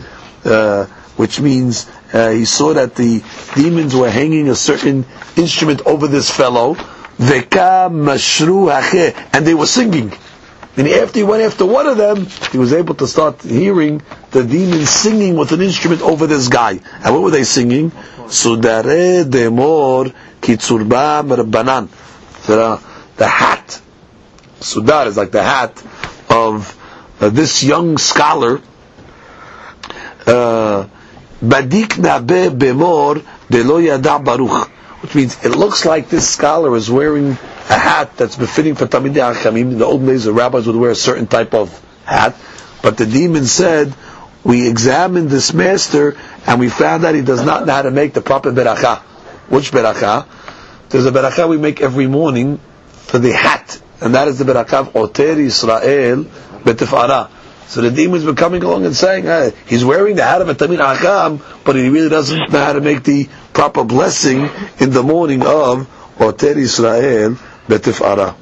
[0.44, 0.86] uh,
[1.16, 3.22] which means uh, he saw that the
[3.54, 5.04] demons were hanging a certain
[5.36, 6.76] instrument over this fellow
[7.18, 7.30] and
[9.46, 10.12] they were singing.
[10.76, 14.02] And after he went after one of them, he was able to start hearing
[14.32, 16.72] the demons singing with an instrument over this guy.
[17.04, 17.92] And what were they singing?
[18.26, 21.88] Sudare demor kitsurba merbanan.
[22.46, 22.80] The,
[23.16, 23.80] the hat.
[24.58, 25.80] Sudar is like the hat
[26.30, 26.76] of
[27.20, 28.60] uh, this young scholar.
[30.26, 30.88] Uh,
[31.44, 34.68] Badik nabe bemor delo yada baruch.
[35.02, 39.34] Which means it looks like this scholar is wearing a hat that's befitting for Talmidei
[39.34, 39.72] Achamim.
[39.72, 41.68] In the old days, the rabbis would wear a certain type of
[42.06, 42.34] hat.
[42.82, 43.94] But the demon said,
[44.44, 46.16] we examined this master
[46.46, 49.00] and we found out he does not know how to make the proper beracha.
[49.48, 50.26] Which beracha?
[50.88, 53.80] There's a beracha we make every morning for the hat.
[54.00, 57.30] And that is the beracha of Oter Yisrael betifara.
[57.66, 60.54] So the demons were coming along and saying, hey, he's wearing the hat of a
[60.54, 64.48] Tamid Hakam, but he really doesn't know how to make the proper blessing
[64.78, 65.88] in the morning of
[66.20, 67.36] Oter Israel
[67.66, 68.34] Betifara.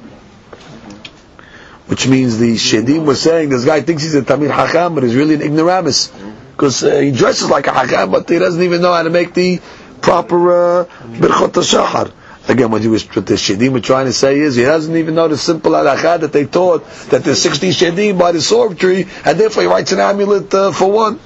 [1.87, 5.15] Which means the Shedim was saying, this guy thinks he's a Tamid Hakam, but he's
[5.15, 6.11] really an ignoramus.
[6.51, 9.33] Because uh, he dresses like a Hakam, but he doesn't even know how to make
[9.33, 9.61] the
[10.01, 12.11] proper uh, Birchot Shahar.
[12.47, 15.15] Again, what, he was, what the Shedim were trying to say is, he doesn't even
[15.15, 19.07] know the simple halakha that they taught, that there's 60 Shedim by the sorb tree,
[19.23, 21.19] and therefore he writes an amulet uh, for one.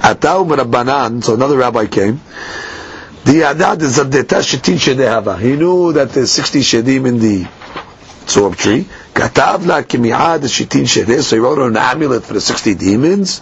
[0.00, 2.20] Atau Rabbanan, so another rabbi came.
[3.24, 3.42] He knew
[5.94, 7.44] that there's 60 shedim in the
[8.26, 8.86] sorb tree.
[11.22, 13.40] So he wrote an amulet for the 60 demons.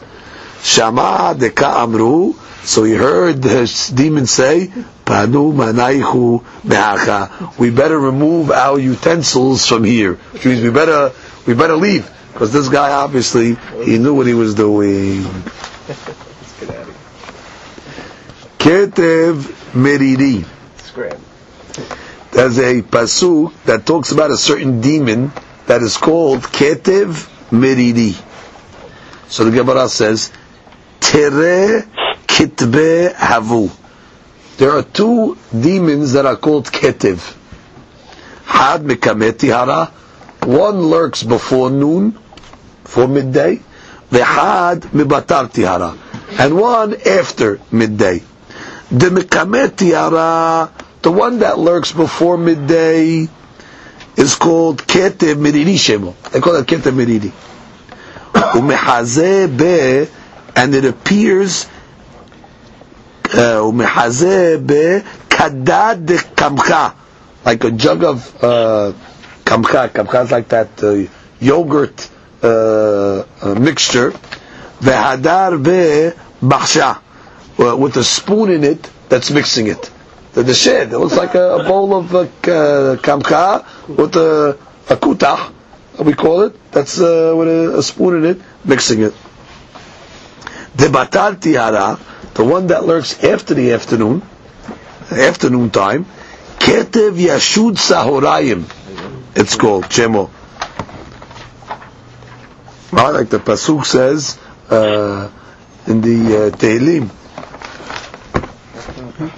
[0.62, 2.34] Shama deka amru,
[2.64, 4.68] so he heard the demon say,
[5.04, 7.58] Panu manaihu me'acha.
[7.58, 10.14] We better remove our utensils from here.
[10.14, 11.12] Which means we better,
[11.46, 12.08] we better leave.
[12.32, 15.22] Because this guy obviously, he knew what he was doing.
[18.58, 19.42] Ketev
[19.74, 20.46] Meriri.
[22.30, 25.32] There's a pasuk that talks about a certain demon
[25.66, 28.14] that is called Ketev Meriri.
[29.28, 30.30] So the Gemara says,
[31.02, 31.82] Tere
[32.26, 33.70] Kitbe Havu.
[34.56, 37.36] There are two demons that are called Ketev.
[38.44, 39.86] Had Mekameti Hara.
[40.48, 42.18] One lurks before noon,
[42.84, 43.60] for midday.
[44.10, 45.96] The Had Mibatar Tihara.
[46.38, 48.22] And one after midday.
[48.90, 50.70] The Mekamet Hara,
[51.02, 53.26] the one that lurks before midday,
[54.16, 56.14] is called Ketev Meriri Shemo.
[56.30, 57.32] They call it Ketev Meriri.
[58.32, 60.10] Umehazeh be,
[60.56, 61.66] and it appears
[66.36, 66.94] kamcha,
[67.44, 68.92] like a jug of uh,
[69.44, 69.88] kamcha.
[69.90, 71.08] Kamcha is like that uh,
[71.40, 72.08] yogurt
[72.42, 74.10] uh, uh, mixture.
[74.80, 76.12] Vehadar be
[76.46, 77.00] bachsha
[77.58, 79.90] uh, with a spoon in it that's mixing it.
[80.34, 84.96] The, the shed, it looks like a, a bowl of uh, kamka with a, a
[84.96, 85.52] kutah,
[86.04, 86.72] we call it.
[86.72, 89.14] That's uh, with a, a, spoon in it, mixing it.
[90.75, 91.99] The batal tiara,
[92.33, 94.21] the one that lurks after the afternoon,
[95.11, 96.05] afternoon time,
[96.59, 98.63] ketev yashud sahorayim,
[99.35, 100.29] it's called, chemo.
[102.91, 104.37] Right, like the pasuk says
[104.69, 105.29] uh,
[105.87, 107.09] in the uh, Tehillim,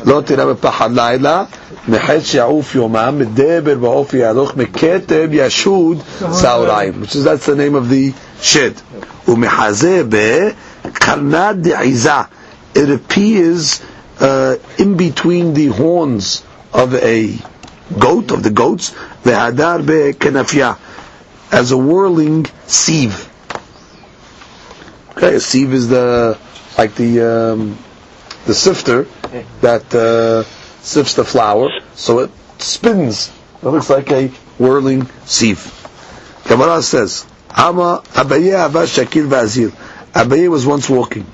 [0.06, 1.44] לא תראה בפחד לילה,
[1.88, 7.90] מחץ שיעוף יומם, מדבר באופי יהלוך, מכתב ישוד צהריים, which is that's the name of
[7.90, 8.12] the
[8.42, 8.74] shed.
[9.28, 10.04] ומחזה
[10.85, 12.29] Karnad de'izah.
[12.75, 13.83] It appears
[14.21, 17.37] uh, in between the horns of a
[17.99, 18.91] goat, of the goats,
[19.23, 20.79] the Hadar be Kenafia,
[21.53, 23.31] as a whirling sieve.
[25.13, 26.39] Okay, a sieve is the,
[26.77, 27.79] like the, um,
[28.47, 29.05] the sifter
[29.61, 30.43] that uh,
[30.83, 33.33] sifts the flour, so it spins.
[33.63, 34.29] It looks like a
[34.59, 35.71] whirling sieve.
[36.47, 37.25] Gemara says,
[37.57, 39.73] "Ama abaye ava shakil Vazir."
[40.15, 41.25] Abaye was once walking.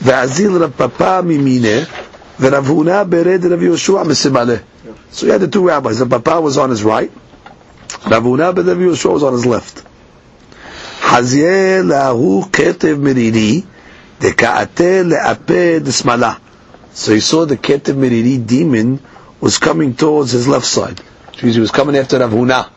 [0.00, 1.88] Vazil Rav Papa Mimine,
[2.38, 4.60] Rav Huna Bered Rav.
[5.10, 6.00] So he had the two rabbis.
[6.00, 7.10] Rav Papa was on his right.
[8.06, 9.84] Rav Huna Bered Rav was on his left.
[11.00, 13.64] Haziel Lahu Ketev Meriri,
[14.18, 16.38] Deka'ate Le'ape Desmala.
[16.92, 19.00] So he saw the Ketev Meriri demon
[19.40, 21.00] was coming towards his left side.
[21.32, 22.68] He was coming after Rav Huna.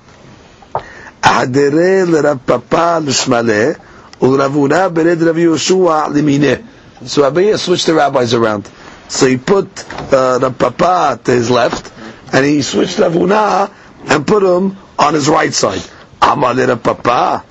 [7.05, 8.69] So Abaye switched the rabbis around.
[9.09, 9.67] So he put
[10.13, 11.91] uh, Rav Papa to his left,
[12.33, 13.71] and he switched Rav Huna
[14.07, 15.81] and put him on his right side.
[16.21, 17.43] Amar Rav Papa,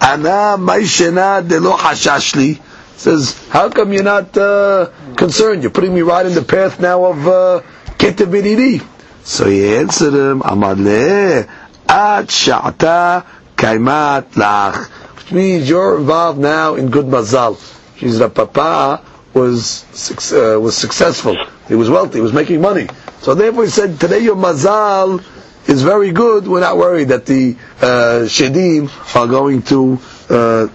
[0.00, 2.60] Ana Maishena de lo hashashli
[2.96, 5.62] says, how come you're not uh, concerned?
[5.62, 7.62] You're putting me right in the path now of uh,
[7.98, 8.84] Ketev
[9.22, 11.46] So he answered him, Amar le,
[11.88, 13.24] at sha'ata
[13.56, 14.88] Kaimat lach
[15.32, 17.58] means you're involved now in good mazal.
[17.96, 19.04] She's the papa
[19.34, 21.36] was uh, was successful.
[21.68, 22.18] He was wealthy.
[22.18, 22.88] He was making money.
[23.20, 25.22] So therefore, he said, today your mazal
[25.68, 26.46] is very good.
[26.48, 29.98] We're not worried that the uh, shedim are going to
[30.30, 30.68] uh,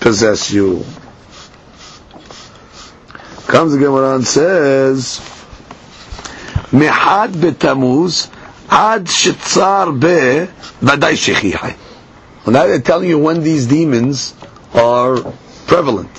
[0.00, 0.84] possess you.
[3.46, 5.18] Comes the Gemara and says,
[6.72, 8.30] "Mehad betamuz
[8.70, 10.46] ad shitzar be
[10.86, 11.89] vaday shechihai."
[12.45, 12.51] שכיחה.
[12.51, 14.33] Now they're telling you when these demons
[14.73, 15.17] are
[15.67, 16.09] prevalent.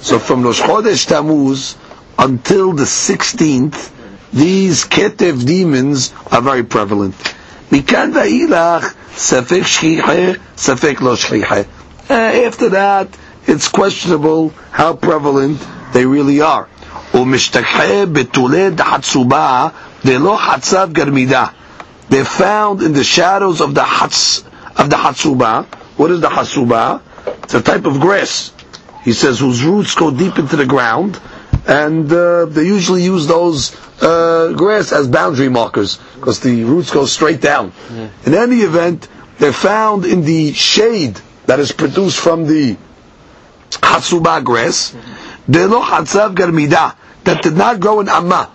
[0.00, 1.76] So from Rosh Chodesh Tammuz
[2.18, 3.90] until the 16th,
[4.32, 7.14] these Ketev demons are very prevalent.
[7.72, 10.12] מכאן ואילך ספק שכיחה,
[10.56, 11.56] ספק לא שכיחה.
[12.08, 13.06] After that,
[13.46, 15.58] it's questionable how prevalent
[15.92, 16.66] they really are.
[17.14, 19.68] ומשתכחה בתולד חצובה
[20.04, 21.46] דלא חצב גרמידה.
[22.10, 24.42] They're found in the shadows of the hatz,
[24.79, 25.65] of the hatsuba.
[25.97, 27.01] What is the hatsuba?
[27.43, 28.51] It's a type of grass.
[29.03, 31.19] He says whose roots go deep into the ground,
[31.67, 37.05] and uh, they usually use those uh, grass as boundary markers because the roots go
[37.05, 37.73] straight down.
[37.91, 38.09] Yeah.
[38.25, 39.07] In any event,
[39.37, 42.77] they're found in the shade that is produced from the
[43.71, 44.95] hatsuba grass.
[45.49, 48.51] Delo hatzav garmida that did not grow in amma.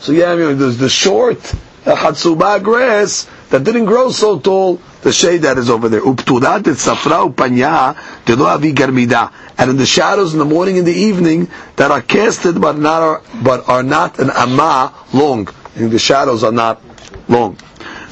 [0.00, 1.38] So yeah, I mean, there's the short
[1.86, 4.80] uh, hatsuba grass that didn't grow so tall.
[5.02, 6.00] The shade that is over there.
[6.02, 7.96] Uptudat safra upanya
[8.26, 9.32] delo avi garmida.
[9.56, 13.02] And in the shadows in the morning and the evening that are casted but not
[13.02, 15.48] are, but are not an amma long.
[15.74, 16.82] And the shadows are not
[17.28, 17.56] long.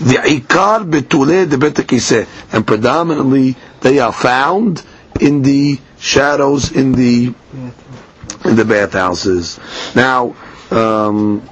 [0.00, 2.26] The ikar betule de
[2.56, 4.84] and predominantly they are found
[5.20, 7.34] in the shadows in the
[8.44, 9.58] in the bathhouses.
[9.94, 10.36] Now,
[10.70, 11.48] um,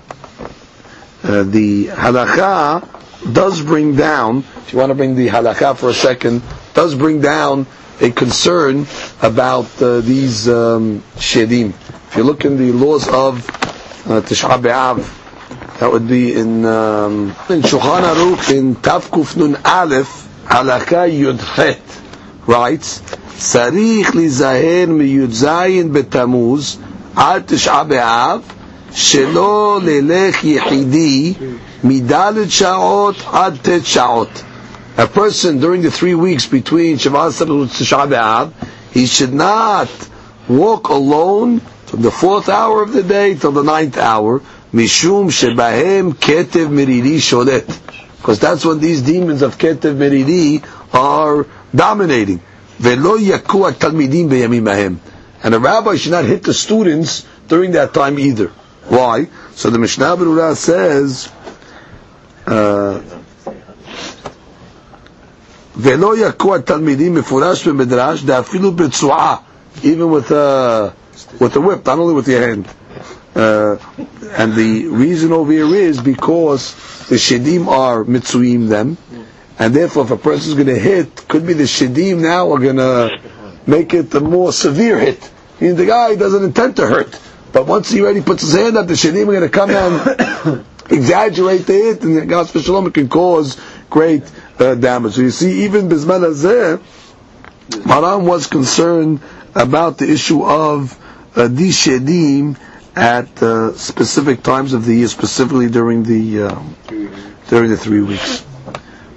[1.24, 2.86] uh, the halakha
[3.31, 4.39] does bring down.
[4.57, 6.41] If you want to bring the halakha for a second,
[6.73, 7.67] does bring down
[7.99, 8.87] a concern
[9.21, 11.69] about uh, these um, shedim.
[12.09, 17.29] If you look in the laws of uh, Tisha B'Av, that would be in um,
[17.49, 21.81] in Shulchan Aruch in Tavkuf Nun Aleph Halakha Yudchet
[22.47, 23.01] writes
[23.37, 25.45] צריך להיזהר מי"ז
[25.91, 26.77] בתמוז
[27.15, 28.41] עד תשעה באב
[28.91, 31.33] שלא ללך יחידי
[31.82, 34.44] Midalit Sha'ot Ad Sha'ot.
[34.98, 38.52] A person during the three weeks between Shavuot and Tisha B'Av,
[38.92, 39.90] he should not
[40.48, 44.40] walk alone from the fourth hour of the day till the ninth hour.
[44.72, 47.66] Mishum Shebahem Ketev Meriri Shodet.
[48.16, 50.64] Because that's when these demons of Ketev Meriri
[50.94, 52.40] are dominating.
[52.78, 54.98] Velo yakua Talmidim be'yamimahem,
[55.42, 58.48] And a rabbi should not hit the students during that time either.
[58.88, 59.28] Why?
[59.52, 61.30] So the Mishnah Berurah says,
[65.77, 69.35] ולא יקוע תלמידים מפורש במדרש, דאפילו בצועה,
[69.83, 70.91] even with a,
[71.39, 72.65] with a whip, not only with your hand.
[73.33, 73.77] Uh,
[74.37, 76.73] and the reason over here is because
[77.07, 78.97] the shedim are mitzuim them,
[79.57, 82.59] and therefore if a person is going to hit, could be the shedim now are
[82.59, 83.19] going to
[83.65, 85.29] make it a more severe hit.
[85.61, 87.17] Meaning the guy doesn't intend to hurt,
[87.53, 90.65] but once he already puts his hand up, the shedim are going to come and
[90.90, 93.60] exaggerate the hit, and chas v'shalom can cause
[93.90, 94.22] great
[94.58, 95.14] uh, damage.
[95.14, 96.80] So you see, even Bisman Hazeh,
[97.86, 99.20] Maran was concerned
[99.54, 100.96] about the issue of
[101.36, 102.56] uh, these shedim
[102.94, 106.62] at uh, specific times of the year, specifically during the uh,
[107.48, 108.44] during the three weeks.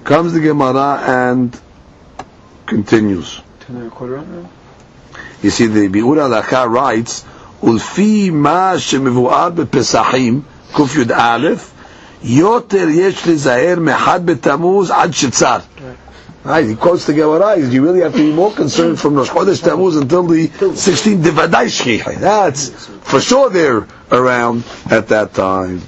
[0.04, 1.60] Comes the Gemara and
[2.66, 3.42] continues.
[3.70, 7.24] You see, the Bi'ur al writes,
[7.62, 11.39] "Ulfi ma shemivuad bepesachim קוף י"א,
[12.23, 15.59] יותר יש לזהר מחד בתמוז עד שצר.
[16.45, 17.57] Right, he quotes the Gemara.
[17.57, 21.67] You really have to be more concerned from Rosh Chodesh Tammuz until the 16th Devadai
[21.73, 22.19] Shchicha.
[22.19, 22.69] That's
[23.01, 25.81] for sure they're around at that time.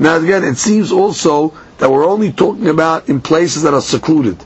[0.00, 4.38] Now again, it seems also that we're only talking about in places that are secluded.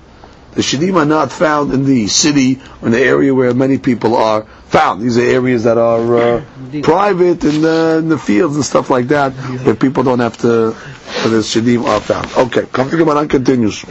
[0.53, 4.17] The Shadim are not found in the city or in the area where many people
[4.17, 5.02] are found.
[5.04, 6.46] These are areas that are uh,
[6.82, 9.32] private in the, in the, fields and stuff like that,
[9.66, 12.28] where people don't have to, where the Shadim are found.
[12.48, 13.86] Okay, come to Gemara continues.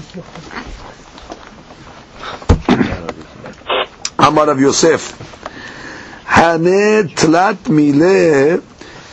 [4.19, 5.03] Amar Rav Yosef.
[6.27, 8.59] Hane tlat mile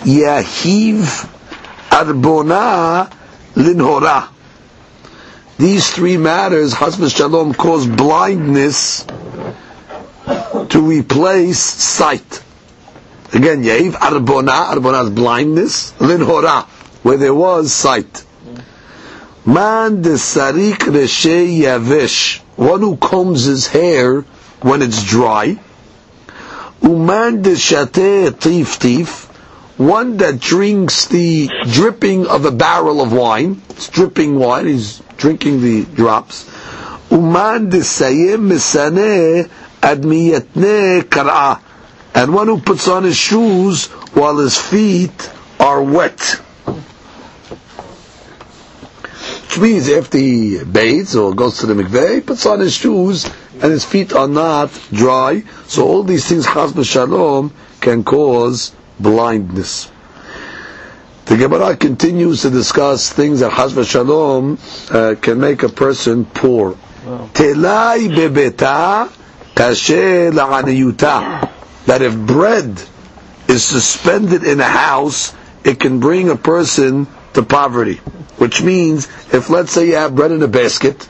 [0.04, 1.06] yahiv
[1.92, 3.12] arbona
[3.54, 4.30] linhora
[5.60, 9.04] these three matters, chas v'shalom, cause blindness
[10.70, 12.44] to replace sight.
[13.34, 16.66] Again, Yahiv Arbona, Arbona is blindness, Linhora,
[17.04, 18.24] where there was sight.
[19.46, 24.22] Man de sarik reshe yavesh, one who combs his hair
[24.62, 25.60] when it's dry.
[26.84, 29.26] Uman de shate tif tif,
[29.78, 33.62] one that drinks the dripping of a barrel of wine.
[33.70, 36.46] It's dripping wine, he's drinking the drops.
[37.12, 39.50] Uman de sayim misane
[39.82, 41.60] admiyatne kar'a,
[42.16, 46.20] and one who puts on his shoes while his feet are wet.
[49.50, 53.26] Which means after he bathes or goes to the mikveh, he puts on his shoes
[53.54, 55.44] and his feet are not dry.
[55.68, 57.52] So all these things, chas v'shalom,
[57.82, 59.92] can cause blindness.
[61.26, 64.60] The Gemara continues to discuss things that chas v'shalom
[64.94, 66.74] uh, can make a person poor.
[67.34, 69.12] Telai bebeta
[71.86, 72.82] That if bread
[73.48, 75.34] is suspended in a house,
[75.64, 77.96] it can bring a person to poverty.
[78.38, 81.08] Which means, if let's say you have bread in a basket,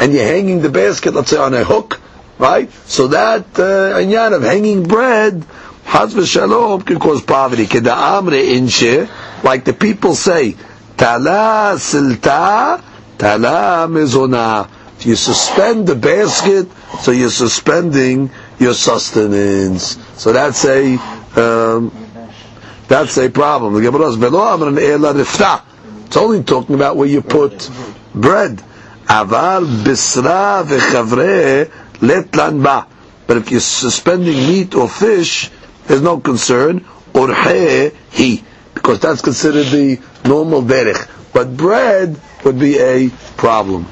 [0.00, 2.00] and you're hanging the basket, let's say on a hook,
[2.38, 2.72] right?
[2.86, 5.44] So that uh, of hanging bread,
[5.86, 7.66] chas v'shalom can cause poverty.
[9.44, 10.56] Like the people say,
[10.96, 12.82] Tala silta,
[13.18, 14.68] tala mezona.
[14.98, 16.68] If you suspend the basket,
[17.00, 19.98] so you're suspending your sustenance.
[20.20, 20.96] So that's a
[21.36, 21.92] um,
[22.88, 23.74] that's a problem.
[23.74, 25.62] The.
[26.06, 27.70] It's only talking about where you put
[28.14, 28.62] bread.
[33.26, 35.50] But if you're suspending meat or fish,
[35.86, 36.84] there's no concern.
[37.14, 38.42] Orhe he,
[38.74, 41.08] because that's considered the normal derech.
[41.32, 43.86] But bread would be a problem.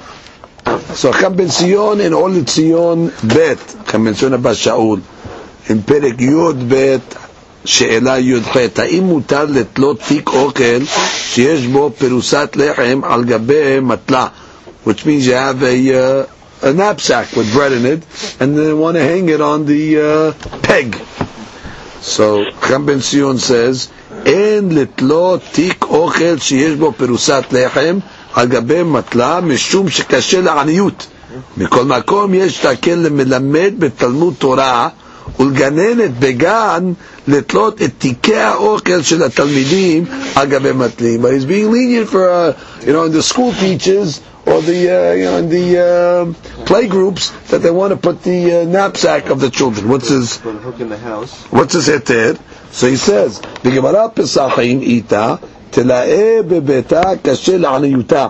[0.93, 5.01] So Cham ben Sion in Ol Tzion Bet, Cham ben Sion Abba Shaul,
[5.69, 7.15] in Perek Yud Bet,
[7.65, 10.79] שאלה י"ח, האם מותר לתלות תיק אוכל
[11.33, 14.27] שיש בו פרוסת לחם על גבי מטלה?
[14.85, 18.01] Which means you have a, uh, a knapsack with bread in it,
[18.39, 20.95] and then want to hang it on the uh, peg.
[22.01, 23.87] So, Cham Ben Sion says,
[24.25, 27.97] אין לתלות תיק אוכל שיש בו פרוסת לחם
[28.33, 31.07] על גבי מטלה, משום שקשה לעניות.
[31.57, 34.89] מכל מקום יש להקל למלמד בתלמוד תורה
[35.39, 36.93] ולגננת בגן
[37.27, 40.05] לתלות את תיקי האוכל של התלמידים
[40.35, 41.21] על גבי מטלים.
[41.21, 45.13] But he's being lenient for, uh, you know, in the school teachers or the, uh,
[45.13, 49.29] you know, in the uh, play groups that they want to put the uh, knapsack
[49.29, 49.89] of the children.
[49.89, 51.31] What's his, Put a hook in the house.
[51.57, 52.37] what's his heter?
[52.71, 55.35] So he says, בגמרא פסחים איתה,
[55.70, 58.26] תלאה בביתה קשה לעניותה.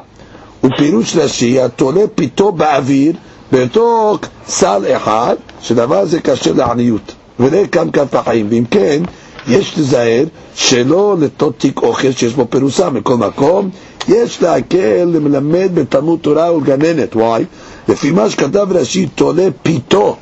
[0.65, 3.13] ופירוש רש"י, התולה פיתו באוויר
[3.53, 7.15] בתוך סל אחד, שדבר זה קשה לעניות.
[7.41, 8.47] וראה כאן כף החיים.
[8.51, 9.03] ואם כן,
[9.49, 10.25] יש לזהר
[10.55, 13.71] שלא לתות תיק אוכל שיש בו פירוסה מכל מקום,
[14.09, 17.17] יש להקל למלמד בתלמוד תורה ולגננת.
[17.17, 17.45] וואי?
[17.89, 20.17] לפי מה שכתב רש"י, תולה פיתו.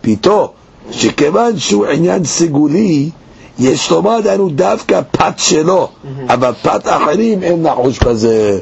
[0.00, 0.52] פיתו.
[0.90, 3.10] שכיוון שהוא עניין סגולי,
[3.59, 5.89] יש לומר לנו דווקא פת שלו,
[6.29, 8.59] אבל פת אחרים אין נחוש בזה.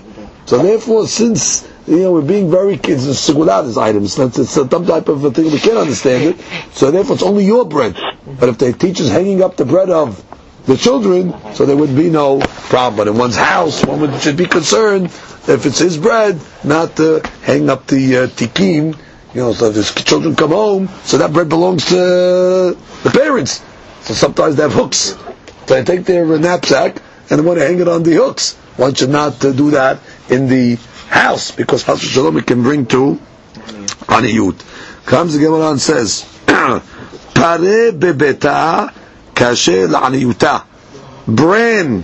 [0.47, 4.69] So therefore, since you know we're being very kids, it's segulatis items, it's, it's some
[4.85, 6.35] type of a thing we can't understand it.
[6.73, 7.95] So therefore, it's only your bread.
[8.39, 10.23] But if the teacher's hanging up the bread of
[10.67, 12.97] the children, so there would be no problem.
[12.97, 15.05] But in one's house, one would, should be concerned
[15.47, 18.95] if it's his bread, not to hang up the uh, tikim.
[19.33, 23.61] You know, so if his children come home, so that bread belongs to the parents.
[24.10, 25.16] So sometimes they have hooks.
[25.66, 27.00] So they take their knapsack
[27.30, 28.54] and they want to hang it on the hooks.
[28.76, 30.74] One should not uh, do that in the
[31.08, 33.20] house because Chas Shalom it can bring to
[34.08, 35.06] aniyut.
[35.06, 36.82] Comes the Gemara and says, Pare
[37.92, 38.92] bebeta
[39.32, 40.64] kashe la'aniyuta.
[41.28, 42.02] Bran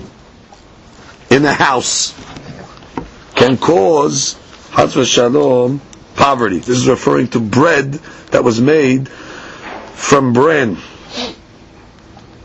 [1.31, 2.15] in a house
[3.35, 4.37] can cause
[4.77, 5.81] Chas Shalom
[6.15, 6.59] poverty.
[6.59, 7.95] This is referring to bread
[8.31, 10.79] that was made from bran.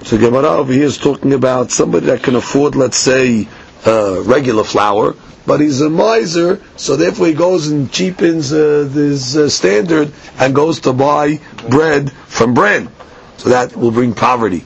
[0.04, 3.47] So Gemara over here is talking about somebody that can afford, let's say,
[3.86, 9.36] uh, regular flour, but he's a miser, so therefore he goes and cheapens uh, this
[9.36, 11.39] uh, standard and goes to buy
[11.70, 12.89] bread from bran.
[13.38, 14.64] So that will bring poverty.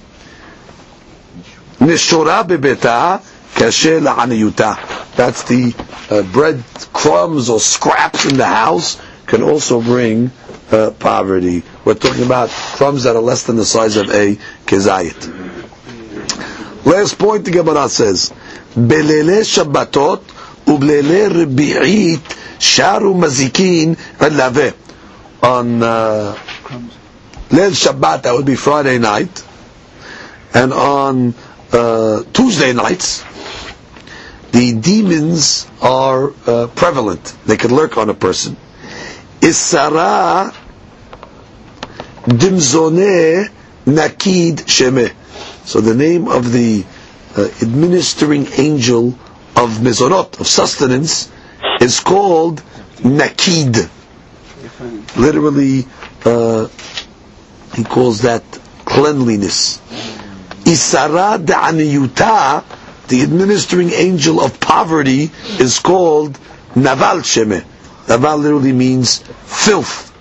[1.80, 2.10] That's
[5.44, 5.74] the
[6.10, 6.64] uh, bread
[6.94, 10.32] crumbs or scraps in the house can also bring
[10.72, 11.64] uh, poverty.
[11.86, 15.64] We're talking about crumbs that are less than the size of a kezayit.
[16.84, 18.34] Last point the Gemara says,
[18.76, 20.22] Belele Shabbatot
[20.66, 22.20] ublele Rebi'it
[22.58, 24.74] Sharu Mazikin Alave.
[25.44, 26.36] On uh,
[27.50, 29.46] Leil Shabbat, that would be Friday night,
[30.56, 31.36] and on
[31.72, 33.24] uh, Tuesday nights,
[34.52, 37.36] the demons are uh, prevalent.
[37.46, 38.58] They can lurk on a person.
[39.42, 40.56] Isara
[42.26, 43.50] dimzone
[43.86, 45.14] nakid shemeh.
[45.66, 46.84] So the name of the
[47.38, 49.10] uh, administering angel
[49.56, 51.32] of mezonot, of sustenance,
[51.82, 52.62] is called
[53.04, 53.90] nakid.
[55.18, 55.86] Literally,
[56.26, 56.68] uh,
[57.76, 58.44] he calls that
[58.86, 59.78] cleanliness.
[60.66, 62.64] Isara da'aniyuta,
[63.08, 66.40] the administering angel of poverty, is called
[66.76, 67.64] naval sheme.
[68.10, 70.12] Naval literally means filth.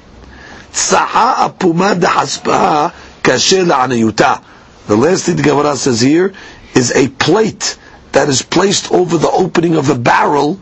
[4.86, 6.32] The last thing the Gemara says here
[6.74, 7.78] is a plate
[8.12, 10.58] that is placed over the opening of the barrel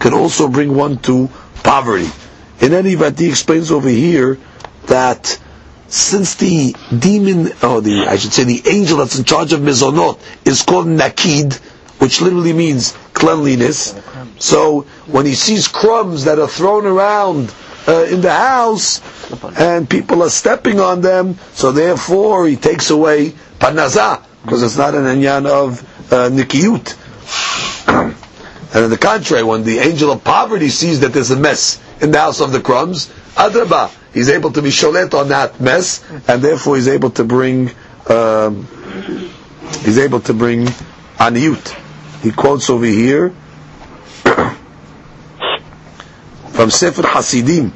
[0.00, 1.28] can also bring one to
[1.62, 2.10] poverty.
[2.60, 4.38] In any event, he explains over here
[4.86, 5.38] that
[5.88, 10.18] since the demon, or the, I should say the angel that's in charge of mizonot
[10.44, 11.54] is called nakid,
[12.00, 13.94] which literally means cleanliness.
[14.38, 17.54] So when he sees crumbs that are thrown around
[17.86, 19.00] uh, in the house
[19.58, 24.94] and people are stepping on them, so therefore he takes away parnasa because it's not
[24.94, 25.82] an anyan of
[26.12, 26.96] uh, nikiyut.
[28.74, 32.10] and on the contrary, when the angel of poverty sees that there's a mess in
[32.10, 36.42] the house of the crumbs, adraba, he's able to be sholet on that mess, and
[36.42, 37.70] therefore he's able to bring
[38.08, 38.66] um,
[39.84, 40.66] he's able to bring
[41.18, 41.74] aniyut.
[42.22, 43.34] He quotes over here
[46.54, 47.72] from Sefer Hasidim.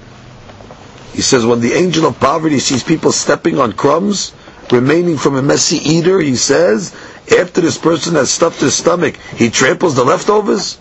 [1.12, 4.32] He says, when the angel of poverty sees people stepping on crumbs,
[4.70, 6.94] remaining from a messy eater, he says,
[7.36, 10.78] after this person has stuffed his stomach, he tramples the leftovers?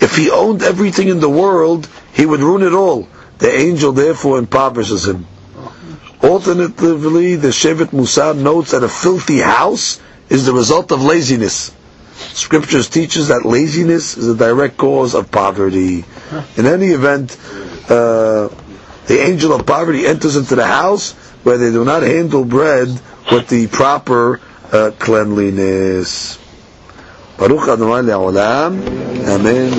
[0.00, 3.08] If he owned everything in the world, he would ruin it all.
[3.38, 5.26] The angel therefore impoverishes him.
[6.22, 9.98] Alternatively, the Shevet Musar notes that a filthy house
[10.28, 11.72] is the result of laziness.
[12.16, 16.04] Scriptures teaches that laziness is a direct cause of poverty.
[16.56, 17.36] In any event,
[17.88, 18.48] uh,
[19.06, 21.12] the angel of poverty enters into the house
[21.44, 22.88] where they do not handle bread
[23.30, 24.40] with the proper
[24.72, 26.38] uh, cleanliness.
[27.36, 28.80] Baruch Adonai Le'olam.
[29.26, 29.72] Amen.